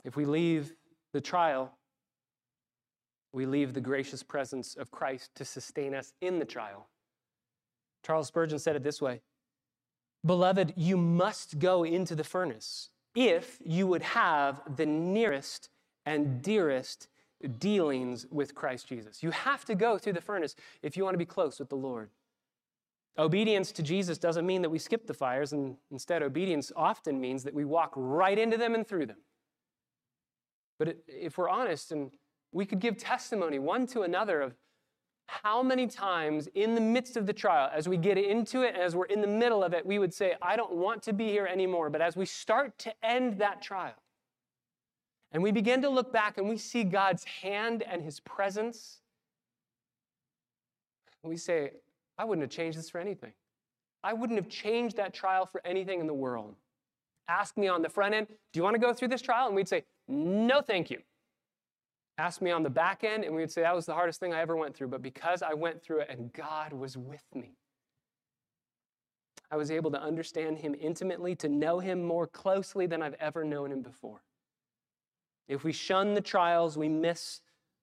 [0.04, 0.74] If we leave
[1.12, 1.72] the trial,
[3.32, 6.88] we leave the gracious presence of Christ to sustain us in the trial.
[8.04, 9.20] Charles Spurgeon said it this way
[10.24, 15.68] Beloved, you must go into the furnace if you would have the nearest
[16.06, 17.08] and dearest
[17.58, 19.22] dealings with Christ Jesus.
[19.22, 21.76] You have to go through the furnace if you want to be close with the
[21.76, 22.10] Lord.
[23.18, 27.42] Obedience to Jesus doesn't mean that we skip the fires, and instead, obedience often means
[27.42, 29.18] that we walk right into them and through them.
[30.82, 32.10] But if we're honest, and
[32.50, 34.56] we could give testimony one to another of
[35.26, 38.96] how many times in the midst of the trial, as we get into it, as
[38.96, 41.46] we're in the middle of it, we would say, I don't want to be here
[41.46, 41.88] anymore.
[41.88, 43.94] But as we start to end that trial,
[45.30, 48.98] and we begin to look back and we see God's hand and his presence.
[51.22, 51.74] We say,
[52.18, 53.34] I wouldn't have changed this for anything.
[54.02, 56.56] I wouldn't have changed that trial for anything in the world.
[57.28, 59.46] Ask me on the front end, do you want to go through this trial?
[59.46, 60.98] And we'd say, no, thank you.
[62.18, 64.34] Ask me on the back end, and we would say, that was the hardest thing
[64.34, 64.88] I ever went through.
[64.88, 67.56] But because I went through it and God was with me,
[69.50, 73.44] I was able to understand him intimately, to know him more closely than I've ever
[73.44, 74.22] known him before.
[75.48, 77.40] If we shun the trials, we miss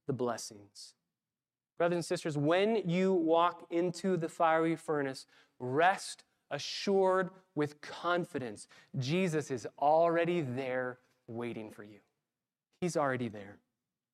[0.08, 0.93] the blessings.
[1.77, 5.25] Brothers and sisters, when you walk into the fiery furnace,
[5.60, 8.67] rest assured with confidence.
[8.97, 11.99] Jesus is already there waiting for you.
[12.81, 13.57] He's already there.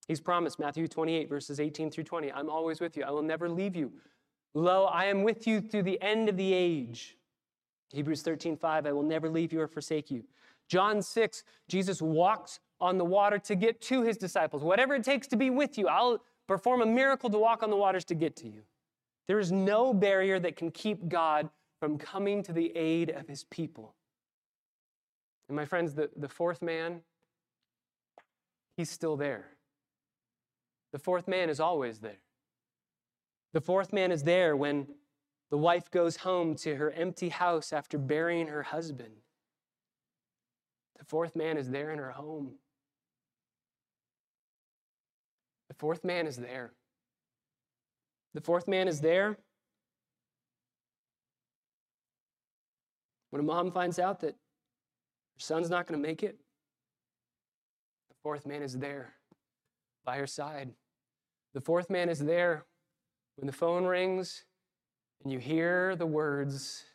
[0.08, 3.04] He's promised, Matthew 28, verses 18 through 20, I'm always with you.
[3.04, 3.92] I will never leave you.
[4.54, 7.18] Lo, I am with you through the end of the age.
[7.92, 10.24] Hebrews 13, 5, I will never leave you or forsake you.
[10.68, 14.64] John 6, Jesus walks on the water to get to his disciples.
[14.64, 17.76] Whatever it takes to be with you, I'll perform a miracle to walk on the
[17.76, 18.62] waters to get to you.
[19.28, 21.50] There is no barrier that can keep God
[21.80, 23.96] from coming to the aid of his people.
[25.48, 27.02] And my friends, the, the fourth man,
[28.78, 29.48] he's still there.
[30.92, 32.20] The fourth man is always there.
[33.54, 34.88] The fourth man is there when
[35.50, 39.14] the wife goes home to her empty house after burying her husband.
[40.98, 42.56] The fourth man is there in her home.
[45.70, 46.74] The fourth man is there.
[48.34, 49.38] The fourth man is there
[53.30, 56.40] when a mom finds out that her son's not going to make it.
[58.26, 59.14] Fourth man is there
[60.04, 60.72] by her side.
[61.54, 62.66] The fourth man is there
[63.36, 64.46] when the phone rings
[65.24, 66.86] and you hear the words,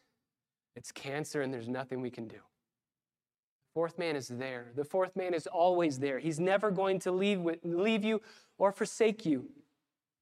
[0.75, 2.35] it's cancer and there's nothing we can do.
[2.35, 4.73] The fourth man is there.
[4.75, 6.19] The fourth man is always there.
[6.19, 8.21] He's never going to leave, leave you
[8.59, 9.51] or forsake you.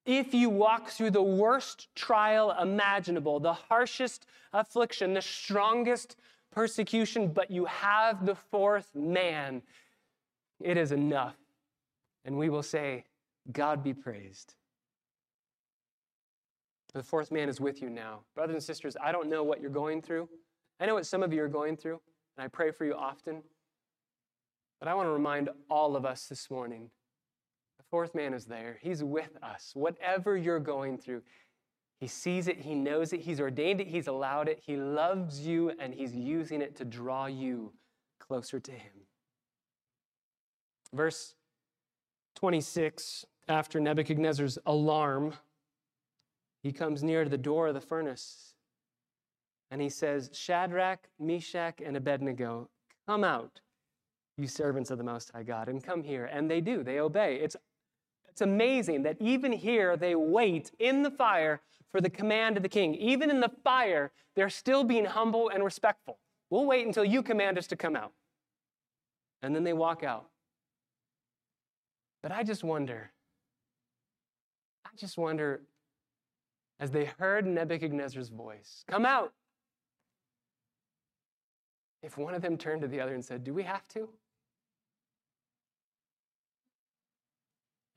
[0.04, 6.16] If you walk through the worst trial imaginable, the harshest affliction, the strongest
[6.52, 9.62] persecution, but you have the fourth man,
[10.60, 11.36] it is enough.
[12.24, 13.04] And we will say,
[13.52, 14.54] God be praised.
[16.94, 18.20] The fourth man is with you now.
[18.34, 20.28] Brothers and sisters, I don't know what you're going through.
[20.80, 22.00] I know what some of you are going through,
[22.36, 23.42] and I pray for you often.
[24.80, 26.90] But I want to remind all of us this morning
[27.78, 28.78] the fourth man is there.
[28.80, 29.72] He's with us.
[29.74, 31.22] Whatever you're going through,
[32.00, 35.72] he sees it, he knows it, he's ordained it, he's allowed it, he loves you,
[35.80, 37.72] and he's using it to draw you
[38.20, 38.92] closer to him.
[40.92, 41.34] Verse
[42.36, 45.34] 26 after Nebuchadnezzar's alarm,
[46.62, 48.54] he comes near to the door of the furnace
[49.70, 52.68] and he says, Shadrach, Meshach, and Abednego,
[53.06, 53.60] come out,
[54.36, 56.24] you servants of the Most High God, and come here.
[56.24, 57.36] And they do, they obey.
[57.36, 57.56] It's
[58.28, 62.68] It's amazing that even here they wait in the fire for the command of the
[62.68, 62.94] king.
[62.94, 66.18] Even in the fire, they're still being humble and respectful.
[66.50, 68.12] We'll wait until you command us to come out.
[69.42, 70.28] And then they walk out.
[72.28, 73.10] But I just wonder,
[74.84, 75.62] I just wonder,
[76.78, 79.32] as they heard Nebuchadnezzar's voice, come out.
[82.02, 84.10] If one of them turned to the other and said, Do we have to?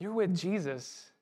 [0.00, 1.12] You're with Jesus.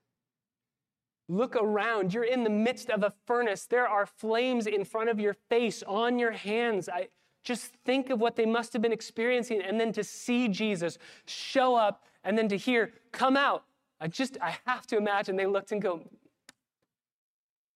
[1.28, 2.14] Look around.
[2.14, 3.66] You're in the midst of a furnace.
[3.66, 6.88] There are flames in front of your face, on your hands.
[6.88, 7.08] I,
[7.42, 9.62] just think of what they must have been experiencing.
[9.62, 13.64] And then to see Jesus show up and then to hear, come out.
[14.00, 16.02] I just, I have to imagine they looked and go,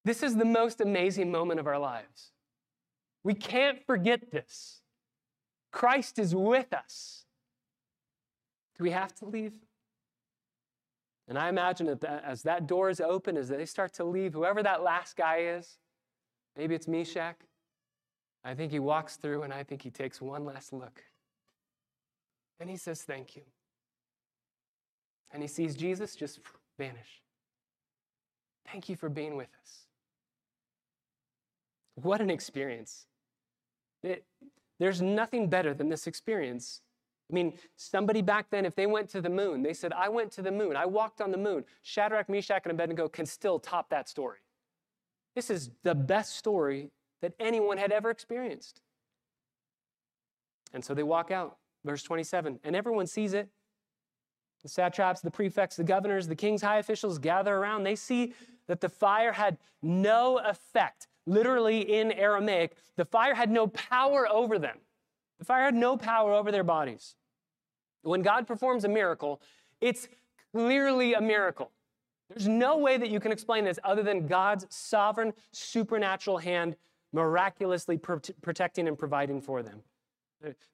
[0.03, 2.31] this is the most amazing moment of our lives.
[3.23, 4.81] We can't forget this.
[5.71, 7.25] Christ is with us.
[8.77, 9.53] Do we have to leave?
[11.27, 14.61] And I imagine that as that door is open, as they start to leave, whoever
[14.61, 15.77] that last guy is,
[16.55, 17.37] maybe it's Meshach,
[18.43, 21.03] I think he walks through and I think he takes one last look.
[22.59, 23.41] And he says, Thank you.
[25.35, 26.39] And he sees Jesus just
[26.79, 27.21] vanish.
[28.71, 29.81] Thank you for being with us.
[31.95, 33.05] What an experience.
[34.01, 34.23] It,
[34.79, 36.79] there's nothing better than this experience.
[37.29, 40.31] I mean, somebody back then, if they went to the moon, they said, I went
[40.33, 41.65] to the moon, I walked on the moon.
[41.81, 44.39] Shadrach, Meshach, and Abednego can still top that story.
[45.35, 48.79] This is the best story that anyone had ever experienced.
[50.73, 53.49] And so they walk out, verse 27, and everyone sees it.
[54.65, 57.83] The satraps, the prefects, the governors, the king's high officials gather around.
[57.83, 58.33] They see
[58.65, 61.05] that the fire had no effect.
[61.27, 64.79] Literally in Aramaic, the fire had no power over them.
[65.37, 67.13] The fire had no power over their bodies.
[68.01, 69.39] When God performs a miracle,
[69.81, 70.07] it's
[70.51, 71.69] clearly a miracle.
[72.29, 76.75] There's no way that you can explain this other than God's sovereign, supernatural hand
[77.13, 79.83] miraculously protecting and providing for them.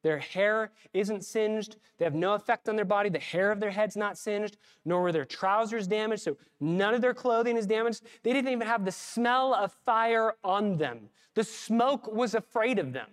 [0.03, 1.77] Their hair isn't singed.
[1.97, 3.09] They have no effect on their body.
[3.09, 6.23] The hair of their head's not singed, nor were their trousers damaged.
[6.23, 8.03] So none of their clothing is damaged.
[8.23, 11.09] They didn't even have the smell of fire on them.
[11.35, 13.07] The smoke was afraid of them.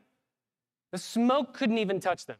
[0.92, 2.38] The smoke couldn't even touch them.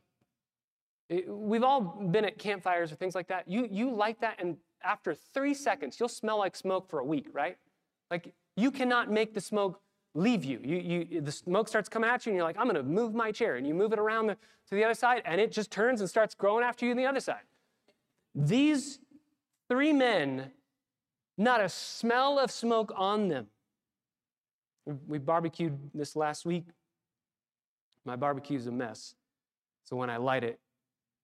[1.29, 3.49] we've all been at campfires or things like that.
[3.49, 7.29] You, you light that, and after three seconds, you'll smell like smoke for a week,
[7.33, 7.57] right?
[8.11, 9.81] Like you cannot make the smoke
[10.15, 10.61] leave you.
[10.63, 13.15] you, you the smoke starts coming at you, and you're like, I'm going to move
[13.15, 13.57] my chair.
[13.57, 16.09] And you move it around the, to the other side, and it just turns and
[16.09, 17.43] starts growing after you on the other side.
[18.35, 18.99] These
[19.69, 20.51] three men,
[21.37, 23.47] not a smell of smoke on them.
[25.07, 26.67] We barbecued this last week.
[28.05, 29.15] My barbecue is a mess.
[29.85, 30.59] So when I light it,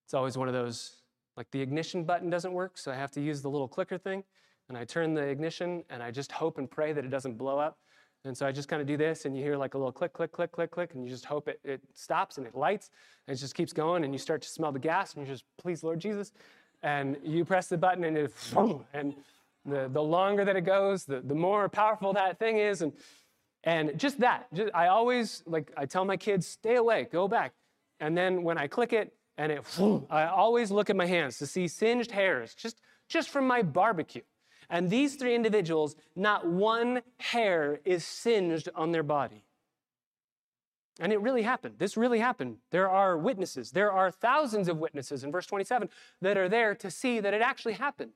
[0.05, 0.97] it's always one of those,
[1.35, 4.23] like the ignition button doesn't work, so I have to use the little clicker thing.
[4.69, 7.59] And I turn the ignition and I just hope and pray that it doesn't blow
[7.59, 7.77] up.
[8.25, 10.13] And so I just kind of do this, and you hear like a little click,
[10.13, 12.89] click, click, click, click, and you just hope it, it stops and it lights,
[13.27, 15.43] and it just keeps going, and you start to smell the gas, and you just,
[15.57, 16.31] please, Lord Jesus.
[16.83, 18.33] And you press the button, and it,
[18.93, 19.15] and
[19.65, 22.81] the, the longer that it goes, the, the more powerful that thing is.
[22.81, 22.93] And
[23.65, 27.53] and just that, just, I always, like, I tell my kids, stay away, go back.
[27.99, 29.63] And then when I click it, and it,
[30.09, 34.21] I always look at my hands to see singed hairs, just, just from my barbecue.
[34.69, 39.43] And these three individuals, not one hair is singed on their body.
[40.99, 41.75] And it really happened.
[41.77, 42.57] This really happened.
[42.71, 43.71] There are witnesses.
[43.71, 45.89] There are thousands of witnesses in verse 27
[46.21, 48.13] that are there to see that it actually happened.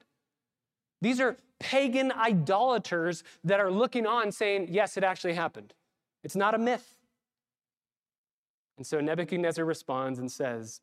[1.02, 5.74] These are pagan idolaters that are looking on saying, yes, it actually happened.
[6.24, 6.96] It's not a myth.
[8.78, 10.80] And so Nebuchadnezzar responds and says,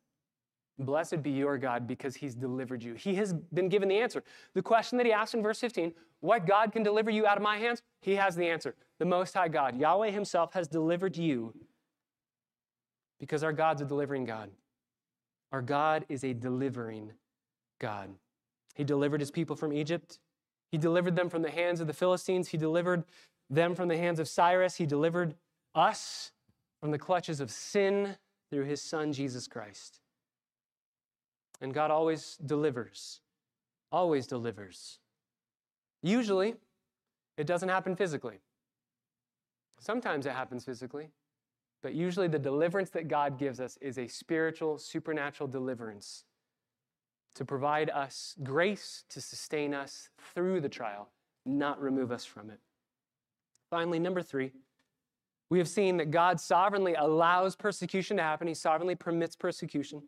[0.79, 2.93] Blessed be your God because he's delivered you.
[2.93, 4.23] He has been given the answer.
[4.53, 7.43] The question that he asked in verse 15, what God can deliver you out of
[7.43, 7.81] my hands?
[8.01, 8.75] He has the answer.
[8.99, 11.53] The Most High God, Yahweh himself, has delivered you
[13.19, 14.51] because our God's a delivering God.
[15.51, 17.11] Our God is a delivering
[17.79, 18.09] God.
[18.75, 20.19] He delivered his people from Egypt.
[20.71, 22.49] He delivered them from the hands of the Philistines.
[22.49, 23.03] He delivered
[23.49, 24.75] them from the hands of Cyrus.
[24.75, 25.35] He delivered
[25.73, 26.31] us
[26.81, 28.17] from the clutches of sin
[28.51, 30.01] through his son, Jesus Christ.
[31.61, 33.21] And God always delivers,
[33.91, 34.99] always delivers.
[36.03, 36.55] Usually,
[37.37, 38.39] it doesn't happen physically.
[39.79, 41.09] Sometimes it happens physically,
[41.81, 46.25] but usually the deliverance that God gives us is a spiritual, supernatural deliverance
[47.35, 51.09] to provide us grace to sustain us through the trial,
[51.45, 52.59] not remove us from it.
[53.69, 54.51] Finally, number three,
[55.49, 60.01] we have seen that God sovereignly allows persecution to happen, He sovereignly permits persecution.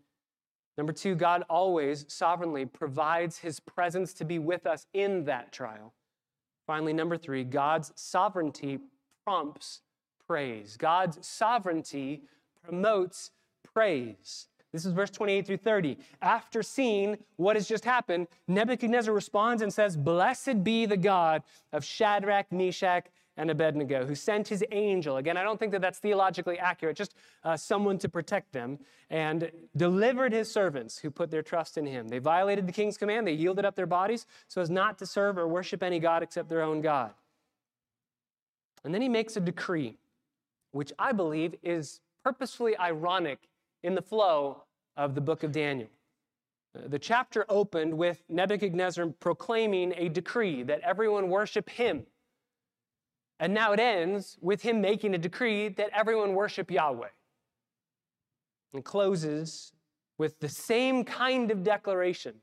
[0.80, 5.94] Number two, God always sovereignly provides his presence to be with us in that trial.
[6.66, 8.80] Finally, number three, God's sovereignty
[9.26, 9.82] prompts
[10.26, 10.78] praise.
[10.78, 12.22] God's sovereignty
[12.64, 13.32] promotes
[13.74, 14.48] praise.
[14.72, 15.98] This is verse 28 through 30.
[16.22, 21.84] After seeing what has just happened, Nebuchadnezzar responds and says, Blessed be the God of
[21.84, 23.08] Shadrach, Meshach,
[23.40, 25.16] and Abednego, who sent his angel.
[25.16, 27.16] Again, I don't think that that's theologically accurate, just
[27.46, 28.78] uh, someone to protect them,
[29.10, 32.10] and delivered his servants who put their trust in him.
[32.10, 35.38] They violated the king's command, they yielded up their bodies so as not to serve
[35.38, 37.12] or worship any God except their own God.
[38.84, 39.98] And then he makes a decree,
[40.72, 43.40] which I believe is purposefully ironic
[43.84, 44.64] in the flow
[44.98, 45.90] of the book of Daniel.
[46.78, 52.06] Uh, the chapter opened with Nebuchadnezzar proclaiming a decree that everyone worship him
[53.40, 57.08] and now it ends with him making a decree that everyone worship Yahweh.
[58.74, 59.72] And closes
[60.18, 62.36] with the same kind of declaration,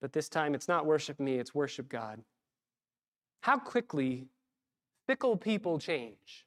[0.00, 2.20] but this time it's not worship me, it's worship God.
[3.42, 4.26] How quickly
[5.06, 6.44] fickle people change.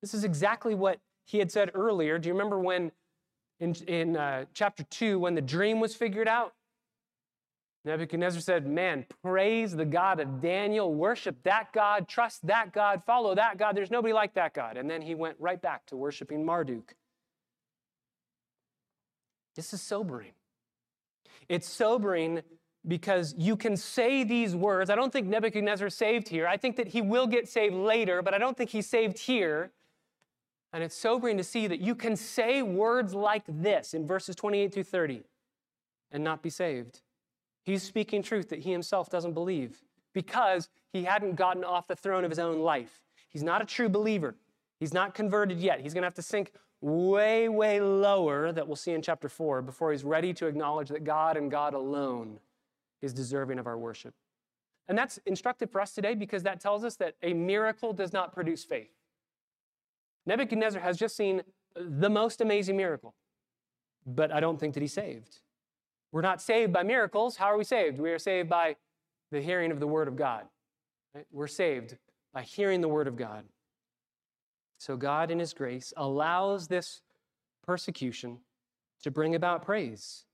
[0.00, 2.18] This is exactly what he had said earlier.
[2.18, 2.92] Do you remember when
[3.60, 6.54] in, in uh, chapter 2 when the dream was figured out?
[7.84, 13.34] Nebuchadnezzar said, Man, praise the God of Daniel, worship that God, trust that God, follow
[13.34, 13.76] that God.
[13.76, 14.76] There's nobody like that God.
[14.76, 16.94] And then he went right back to worshiping Marduk.
[19.54, 20.32] This is sobering.
[21.48, 22.42] It's sobering
[22.86, 24.90] because you can say these words.
[24.90, 26.46] I don't think Nebuchadnezzar saved here.
[26.46, 29.72] I think that he will get saved later, but I don't think he's saved here.
[30.72, 34.74] And it's sobering to see that you can say words like this in verses 28
[34.74, 35.22] through 30
[36.10, 37.00] and not be saved.
[37.64, 42.24] He's speaking truth that he himself doesn't believe because he hadn't gotten off the throne
[42.24, 43.02] of his own life.
[43.28, 44.36] He's not a true believer.
[44.78, 45.80] He's not converted yet.
[45.80, 49.62] He's going to have to sink way, way lower, that we'll see in chapter 4,
[49.62, 52.38] before he's ready to acknowledge that God and God alone
[53.00, 54.14] is deserving of our worship.
[54.86, 58.34] And that's instructive for us today because that tells us that a miracle does not
[58.34, 58.92] produce faith.
[60.26, 61.42] Nebuchadnezzar has just seen
[61.74, 63.14] the most amazing miracle,
[64.06, 65.40] but I don't think that he's saved.
[66.14, 67.36] We're not saved by miracles.
[67.36, 67.98] How are we saved?
[67.98, 68.76] We are saved by
[69.32, 70.44] the hearing of the Word of God.
[71.12, 71.26] Right?
[71.32, 71.96] We're saved
[72.32, 73.42] by hearing the Word of God.
[74.78, 77.00] So God, in His grace, allows this
[77.66, 78.38] persecution
[79.02, 80.24] to bring about praise.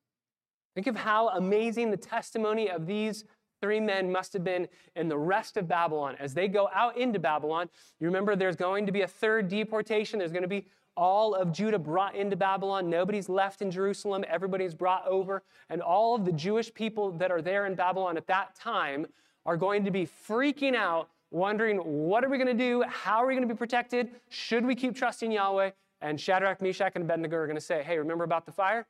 [0.75, 3.25] Think of how amazing the testimony of these
[3.63, 6.15] three men must have been in the rest of Babylon.
[6.21, 7.71] As they go out into Babylon,
[8.01, 10.19] you remember there's going to be a third deportation.
[10.19, 10.67] There's going to be
[10.97, 12.91] all of Judah brought into Babylon.
[12.91, 14.25] Nobody's left in Jerusalem.
[14.29, 15.43] Everybody's brought over.
[15.69, 19.07] And all of the Jewish people that are there in Babylon at that time
[19.47, 22.83] are going to be freaking out, wondering, what are we going to do?
[22.83, 24.11] How are we going to be protected?
[24.29, 25.71] Should we keep trusting Yahweh?
[26.03, 28.87] And Shadrach, Meshach, and Abednego are going to say, hey, remember about the fire?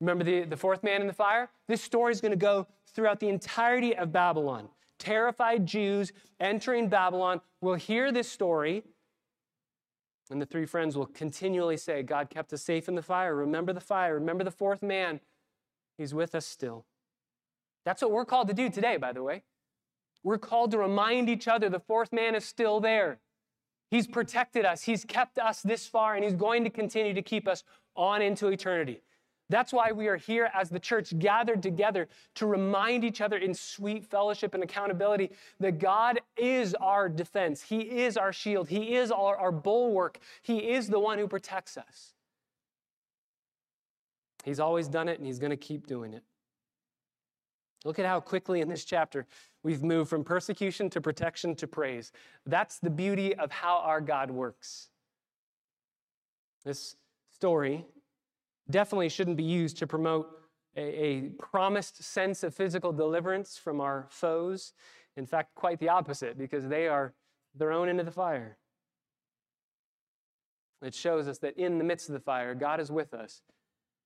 [0.00, 1.50] Remember the, the fourth man in the fire?
[1.68, 4.68] This story is going to go throughout the entirety of Babylon.
[4.98, 8.82] Terrified Jews entering Babylon will hear this story
[10.30, 13.34] and the three friends will continually say, God kept us safe in the fire.
[13.34, 14.14] Remember the fire.
[14.14, 15.20] Remember the fourth man.
[15.98, 16.86] He's with us still.
[17.84, 19.42] That's what we're called to do today, by the way.
[20.22, 23.18] We're called to remind each other the fourth man is still there.
[23.90, 27.48] He's protected us, He's kept us this far, and He's going to continue to keep
[27.48, 27.64] us
[27.96, 29.02] on into eternity.
[29.50, 33.52] That's why we are here as the church gathered together to remind each other in
[33.52, 37.60] sweet fellowship and accountability that God is our defense.
[37.60, 38.68] He is our shield.
[38.68, 40.20] He is our, our bulwark.
[40.42, 42.14] He is the one who protects us.
[44.44, 46.22] He's always done it and he's going to keep doing it.
[47.84, 49.26] Look at how quickly in this chapter
[49.64, 52.12] we've moved from persecution to protection to praise.
[52.46, 54.90] That's the beauty of how our God works.
[56.64, 56.94] This
[57.34, 57.84] story
[58.70, 60.28] definitely shouldn't be used to promote
[60.76, 64.72] a, a, promised sense of physical deliverance from our foes.
[65.16, 67.12] In fact, quite the opposite, because they are
[67.58, 68.56] thrown into the fire.
[70.82, 73.42] It shows us that in the midst of the fire, God is with us,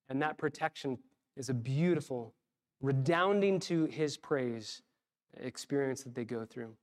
[0.09, 0.99] and that protection
[1.37, 2.35] is a beautiful,
[2.81, 4.83] redounding to his praise
[5.37, 6.75] experience that they go through.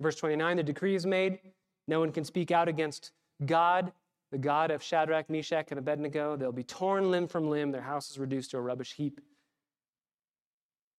[0.00, 1.38] Verse 29 the decree is made,
[1.86, 3.12] no one can speak out against
[3.46, 3.92] God
[4.32, 6.36] the God of Shadrach, Meshach, and Abednego.
[6.36, 9.20] They'll be torn limb from limb, their house is reduced to a rubbish heap.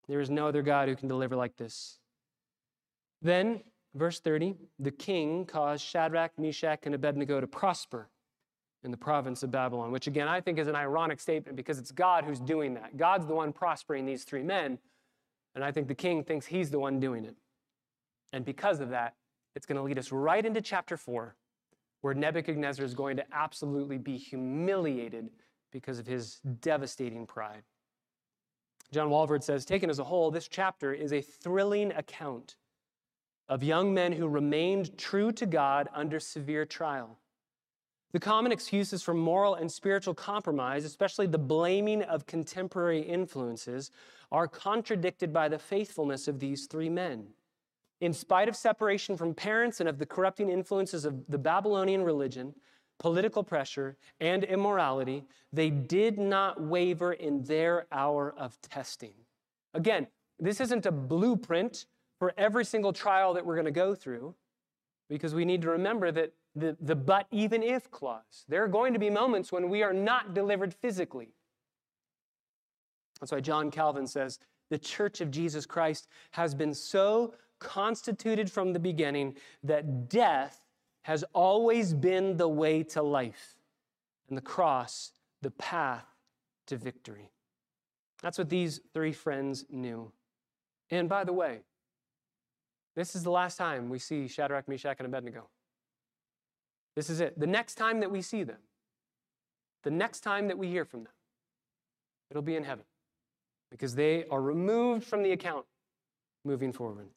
[0.08, 1.98] There is no other God who can deliver like this.
[3.20, 3.62] Then,
[3.94, 8.08] verse 30, the king caused Shadrach, Meshach, and Abednego to prosper
[8.84, 11.90] in the province of Babylon, which again I think is an ironic statement because it's
[11.90, 12.96] God who's doing that.
[12.96, 14.78] God's the one prospering these three men,
[15.54, 17.34] and I think the king thinks he's the one doing it.
[18.32, 19.14] And because of that,
[19.56, 21.34] it's going to lead us right into chapter 4,
[22.04, 25.30] where Nebuchadnezzar is going to absolutely be humiliated
[25.72, 27.62] because of his devastating pride.
[28.92, 32.56] John Walvoord says, taken as a whole, this chapter is a thrilling account
[33.48, 37.20] of young men who remained true to God under severe trial.
[38.12, 43.90] The common excuses for moral and spiritual compromise, especially the blaming of contemporary influences,
[44.30, 47.28] are contradicted by the faithfulness of these three men.
[48.04, 52.54] In spite of separation from parents and of the corrupting influences of the Babylonian religion,
[52.98, 55.24] political pressure, and immorality,
[55.54, 59.14] they did not waver in their hour of testing.
[59.72, 60.06] Again,
[60.38, 61.86] this isn't a blueprint
[62.18, 64.34] for every single trial that we're going to go through,
[65.08, 68.92] because we need to remember that the, the but even if clause, there are going
[68.92, 71.30] to be moments when we are not delivered physically.
[73.18, 77.32] That's why John Calvin says the church of Jesus Christ has been so
[77.64, 80.60] constituted from the beginning that death
[81.02, 83.56] has always been the way to life,
[84.28, 85.12] and the cross,
[85.42, 86.06] the path
[86.66, 87.30] to victory.
[88.22, 90.12] That's what these three friends knew.
[90.90, 91.60] And by the way,
[92.96, 95.48] this is the last time we see Shadrach, Meshach, and Abednego.
[96.96, 97.38] This is it.
[97.38, 98.60] The next time that we see them,
[99.82, 101.12] the next time that we hear from them,
[102.30, 102.84] it'll be in heaven
[103.70, 105.66] because they are removed from the account
[106.44, 107.08] moving forward.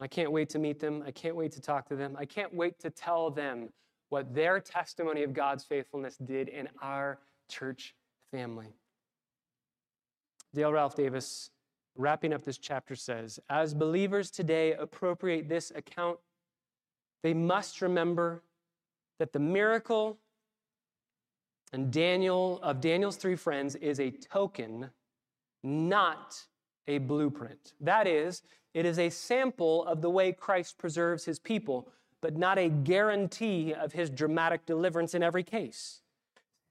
[0.00, 1.02] I can't wait to meet them.
[1.06, 2.16] I can't wait to talk to them.
[2.18, 3.70] I can't wait to tell them
[4.10, 7.18] what their testimony of God's faithfulness did in our
[7.50, 7.94] church
[8.30, 8.68] family.
[10.54, 11.50] Dale Ralph Davis,
[11.96, 16.18] wrapping up this chapter, says As believers today appropriate this account,
[17.22, 18.42] they must remember
[19.18, 20.18] that the miracle
[21.72, 24.88] and Daniel of Daniel's three friends is a token,
[25.62, 26.42] not
[26.88, 27.74] a blueprint.
[27.80, 28.42] That is,
[28.74, 31.88] it is a sample of the way Christ preserves his people,
[32.20, 36.00] but not a guarantee of his dramatic deliverance in every case.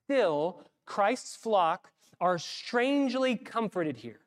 [0.05, 4.19] Still, Christ's flock are strangely comforted here.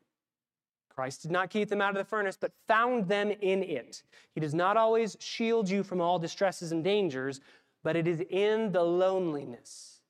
[0.88, 4.02] Christ did not keep them out of the furnace, but found them in it.
[4.34, 7.40] He does not always shield you from all distresses and dangers,
[7.82, 10.00] but it is in the loneliness,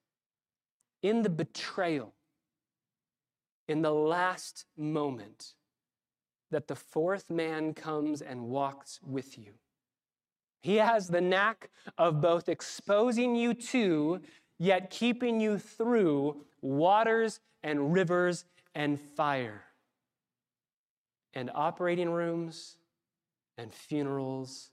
[1.02, 2.12] in the betrayal,
[3.68, 5.54] in the last moment
[6.50, 9.52] that the fourth man comes and walks with you.
[10.62, 14.20] He has the knack of both exposing you to,
[14.58, 18.44] yet keeping you through waters and rivers
[18.74, 19.64] and fire,
[21.32, 22.76] and operating rooms
[23.56, 24.70] and funerals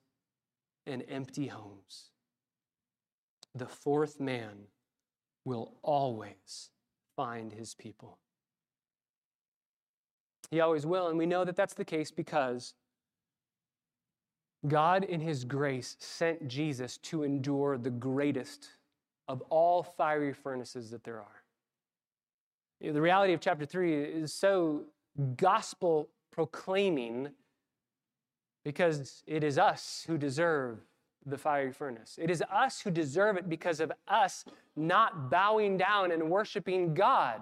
[0.86, 2.12] and empty homes.
[3.56, 4.68] The fourth man
[5.46, 6.70] will always
[7.16, 8.20] find his people.
[10.52, 11.08] He always will.
[11.08, 12.74] And we know that that's the case because
[14.68, 18.70] God, in His grace, sent Jesus to endure the greatest
[19.28, 21.44] of all fiery furnaces that there are.
[22.80, 24.84] The reality of chapter 3 is so
[25.36, 27.30] gospel proclaiming
[28.64, 30.80] because it is us who deserve
[31.26, 32.18] the fiery furnace.
[32.22, 34.46] It is us who deserve it because of us
[34.76, 37.42] not bowing down and worshiping God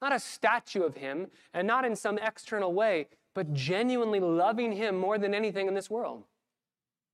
[0.00, 4.96] not a statue of him and not in some external way, but genuinely loving him
[4.96, 6.24] more than anything in this world.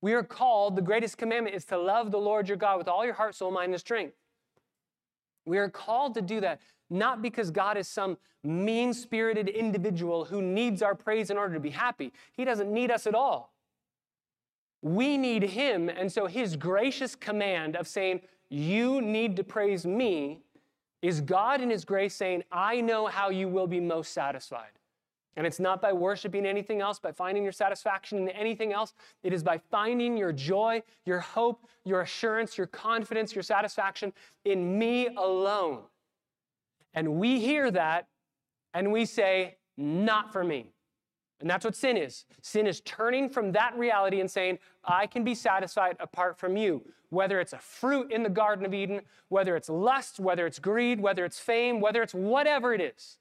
[0.00, 3.04] We are called, the greatest commandment is to love the Lord your God with all
[3.04, 4.14] your heart, soul, mind, and strength.
[5.44, 6.60] We are called to do that
[6.90, 11.60] not because God is some mean spirited individual who needs our praise in order to
[11.60, 12.12] be happy.
[12.32, 13.52] He doesn't need us at all.
[14.82, 20.42] We need Him, and so His gracious command of saying, You need to praise me,
[21.06, 24.70] is God in His grace saying, I know how you will be most satisfied.
[25.36, 28.94] And it's not by worshiping anything else, by finding your satisfaction in anything else.
[29.22, 34.14] It is by finding your joy, your hope, your assurance, your confidence, your satisfaction
[34.46, 35.82] in me alone.
[36.94, 38.08] And we hear that
[38.72, 40.72] and we say, Not for me.
[41.40, 42.24] And that's what sin is.
[42.40, 46.82] Sin is turning from that reality and saying, I can be satisfied apart from you.
[47.10, 51.00] Whether it's a fruit in the Garden of Eden, whether it's lust, whether it's greed,
[51.00, 53.18] whether it's fame, whether it's whatever it is.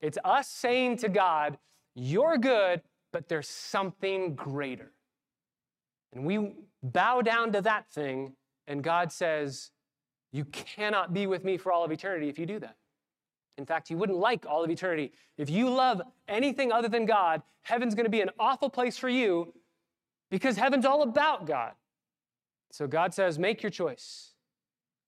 [0.00, 1.58] It's us saying to God,
[1.94, 2.82] You're good,
[3.12, 4.92] but there's something greater.
[6.12, 8.34] And we bow down to that thing,
[8.66, 9.70] and God says,
[10.32, 12.76] You cannot be with me for all of eternity if you do that.
[13.60, 15.12] In fact, you wouldn't like all of eternity.
[15.36, 19.10] If you love anything other than God, heaven's going to be an awful place for
[19.10, 19.52] you
[20.30, 21.72] because heaven's all about God.
[22.72, 24.32] So God says, Make your choice.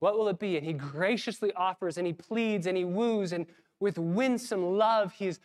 [0.00, 0.58] What will it be?
[0.58, 3.46] And He graciously offers and He pleads and He woos, and
[3.80, 5.40] with winsome love, He is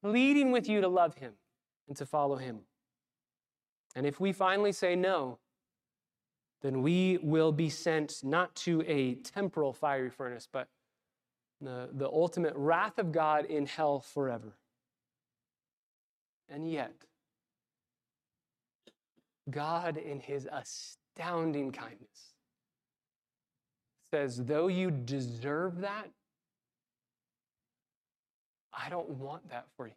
[0.00, 1.32] pleading with you to love Him
[1.88, 2.60] and to follow Him.
[3.96, 5.38] And if we finally say no,
[6.60, 10.68] then we will be sent not to a temporal fiery furnace, but
[11.62, 14.56] the, the ultimate wrath of God in hell forever.
[16.48, 16.92] And yet,
[19.50, 22.34] God, in his astounding kindness,
[24.12, 26.10] says, though you deserve that,
[28.74, 29.94] I don't want that for you.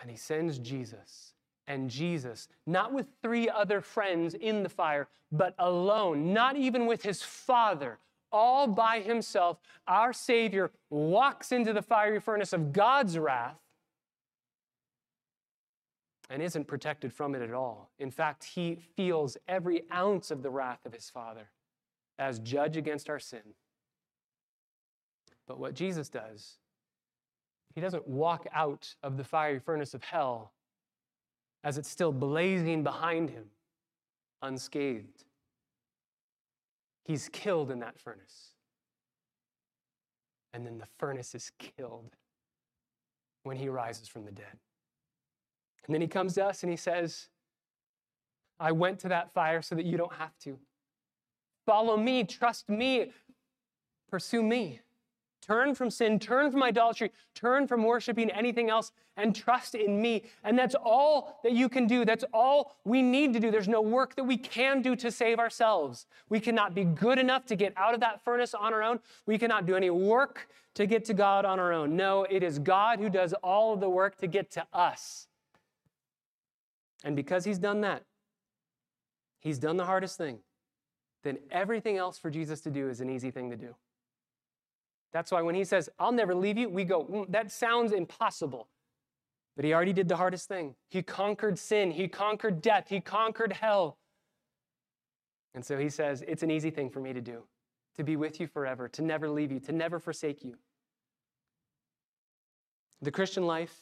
[0.00, 1.34] And he sends Jesus.
[1.70, 7.04] And Jesus, not with three other friends in the fire, but alone, not even with
[7.04, 8.00] his Father,
[8.32, 13.60] all by himself, our Savior walks into the fiery furnace of God's wrath
[16.28, 17.92] and isn't protected from it at all.
[18.00, 21.50] In fact, he feels every ounce of the wrath of his Father
[22.18, 23.54] as judge against our sin.
[25.46, 26.56] But what Jesus does,
[27.76, 30.50] he doesn't walk out of the fiery furnace of hell
[31.62, 33.44] as it's still blazing behind him,
[34.42, 35.24] unscathed.
[37.04, 38.54] He's killed in that furnace.
[40.52, 42.16] And then the furnace is killed
[43.42, 44.58] when he rises from the dead.
[45.86, 47.28] And then he comes to us and he says,
[48.58, 50.58] I went to that fire so that you don't have to.
[51.66, 53.12] Follow me, trust me,
[54.10, 54.80] pursue me.
[55.40, 60.24] Turn from sin, turn from idolatry, turn from worshiping anything else, and trust in me.
[60.44, 62.04] And that's all that you can do.
[62.04, 63.50] That's all we need to do.
[63.50, 66.06] There's no work that we can do to save ourselves.
[66.28, 69.00] We cannot be good enough to get out of that furnace on our own.
[69.26, 71.96] We cannot do any work to get to God on our own.
[71.96, 75.26] No, it is God who does all of the work to get to us.
[77.02, 78.04] And because He's done that,
[79.40, 80.40] He's done the hardest thing,
[81.22, 83.74] then everything else for Jesus to do is an easy thing to do.
[85.12, 88.68] That's why when he says, I'll never leave you, we go, mm, that sounds impossible.
[89.56, 90.76] But he already did the hardest thing.
[90.88, 93.98] He conquered sin, he conquered death, he conquered hell.
[95.54, 97.42] And so he says, It's an easy thing for me to do,
[97.96, 100.56] to be with you forever, to never leave you, to never forsake you.
[103.02, 103.74] The Christian life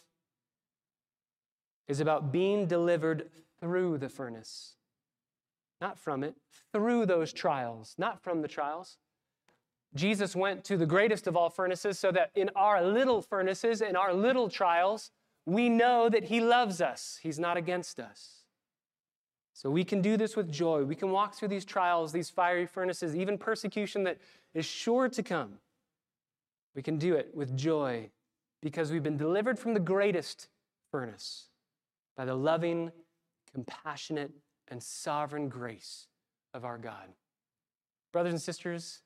[1.88, 3.28] is about being delivered
[3.60, 4.76] through the furnace,
[5.80, 6.34] not from it,
[6.72, 8.96] through those trials, not from the trials.
[9.94, 13.96] Jesus went to the greatest of all furnaces so that in our little furnaces, in
[13.96, 15.10] our little trials,
[15.46, 17.18] we know that He loves us.
[17.22, 18.44] He's not against us.
[19.54, 20.84] So we can do this with joy.
[20.84, 24.18] We can walk through these trials, these fiery furnaces, even persecution that
[24.54, 25.54] is sure to come.
[26.76, 28.10] We can do it with joy
[28.60, 30.48] because we've been delivered from the greatest
[30.92, 31.46] furnace
[32.16, 32.92] by the loving,
[33.52, 34.30] compassionate,
[34.68, 36.06] and sovereign grace
[36.54, 37.08] of our God.
[38.12, 39.00] Brothers and sisters,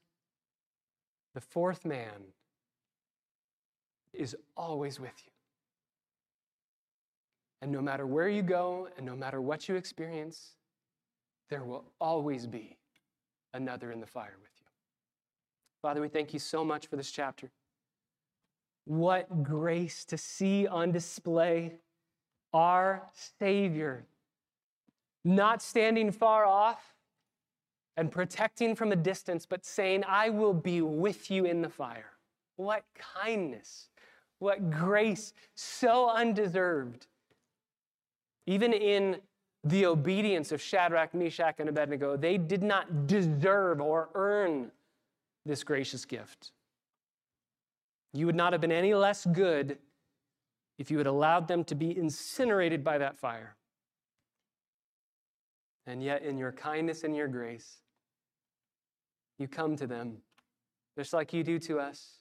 [1.35, 2.33] the fourth man
[4.13, 5.33] is always with you.
[7.63, 10.57] And no matter where you go and no matter what you experience,
[11.49, 12.77] there will always be
[13.55, 14.67] another in the fire with you.
[15.81, 17.51] Father, we thank you so much for this chapter.
[18.85, 21.75] What grace to see on display
[22.53, 23.03] our
[23.39, 24.05] Savior,
[25.25, 26.95] not standing far off,
[27.97, 32.13] and protecting from a distance, but saying, I will be with you in the fire.
[32.57, 33.89] What kindness,
[34.39, 37.07] what grace, so undeserved.
[38.47, 39.19] Even in
[39.65, 44.71] the obedience of Shadrach, Meshach, and Abednego, they did not deserve or earn
[45.47, 46.51] this gracious gift.
[48.13, 49.79] You would not have been any less good
[50.79, 53.57] if you had allowed them to be incinerated by that fire.
[55.87, 57.82] And yet, in your kindness and your grace,
[59.39, 60.19] you come to them
[60.97, 62.19] just like you do to us.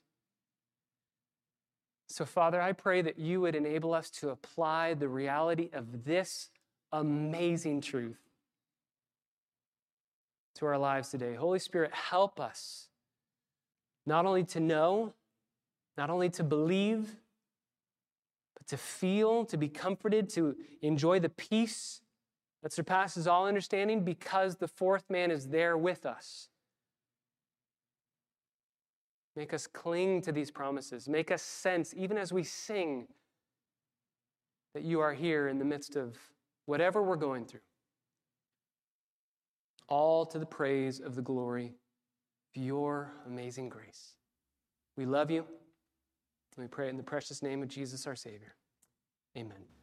[2.07, 6.49] So, Father, I pray that you would enable us to apply the reality of this
[6.91, 8.19] amazing truth
[10.55, 11.35] to our lives today.
[11.35, 12.89] Holy Spirit, help us
[14.05, 15.13] not only to know,
[15.97, 17.15] not only to believe,
[18.57, 22.01] but to feel, to be comforted, to enjoy the peace
[22.61, 26.49] that surpasses all understanding because the fourth man is there with us.
[29.35, 31.07] Make us cling to these promises.
[31.07, 33.07] Make us sense, even as we sing,
[34.73, 36.17] that you are here in the midst of
[36.65, 37.61] whatever we're going through.
[39.87, 41.75] All to the praise of the glory
[42.55, 44.15] of your amazing grace.
[44.97, 45.45] We love you.
[46.57, 48.55] And we pray in the precious name of Jesus our Savior.
[49.37, 49.80] Amen.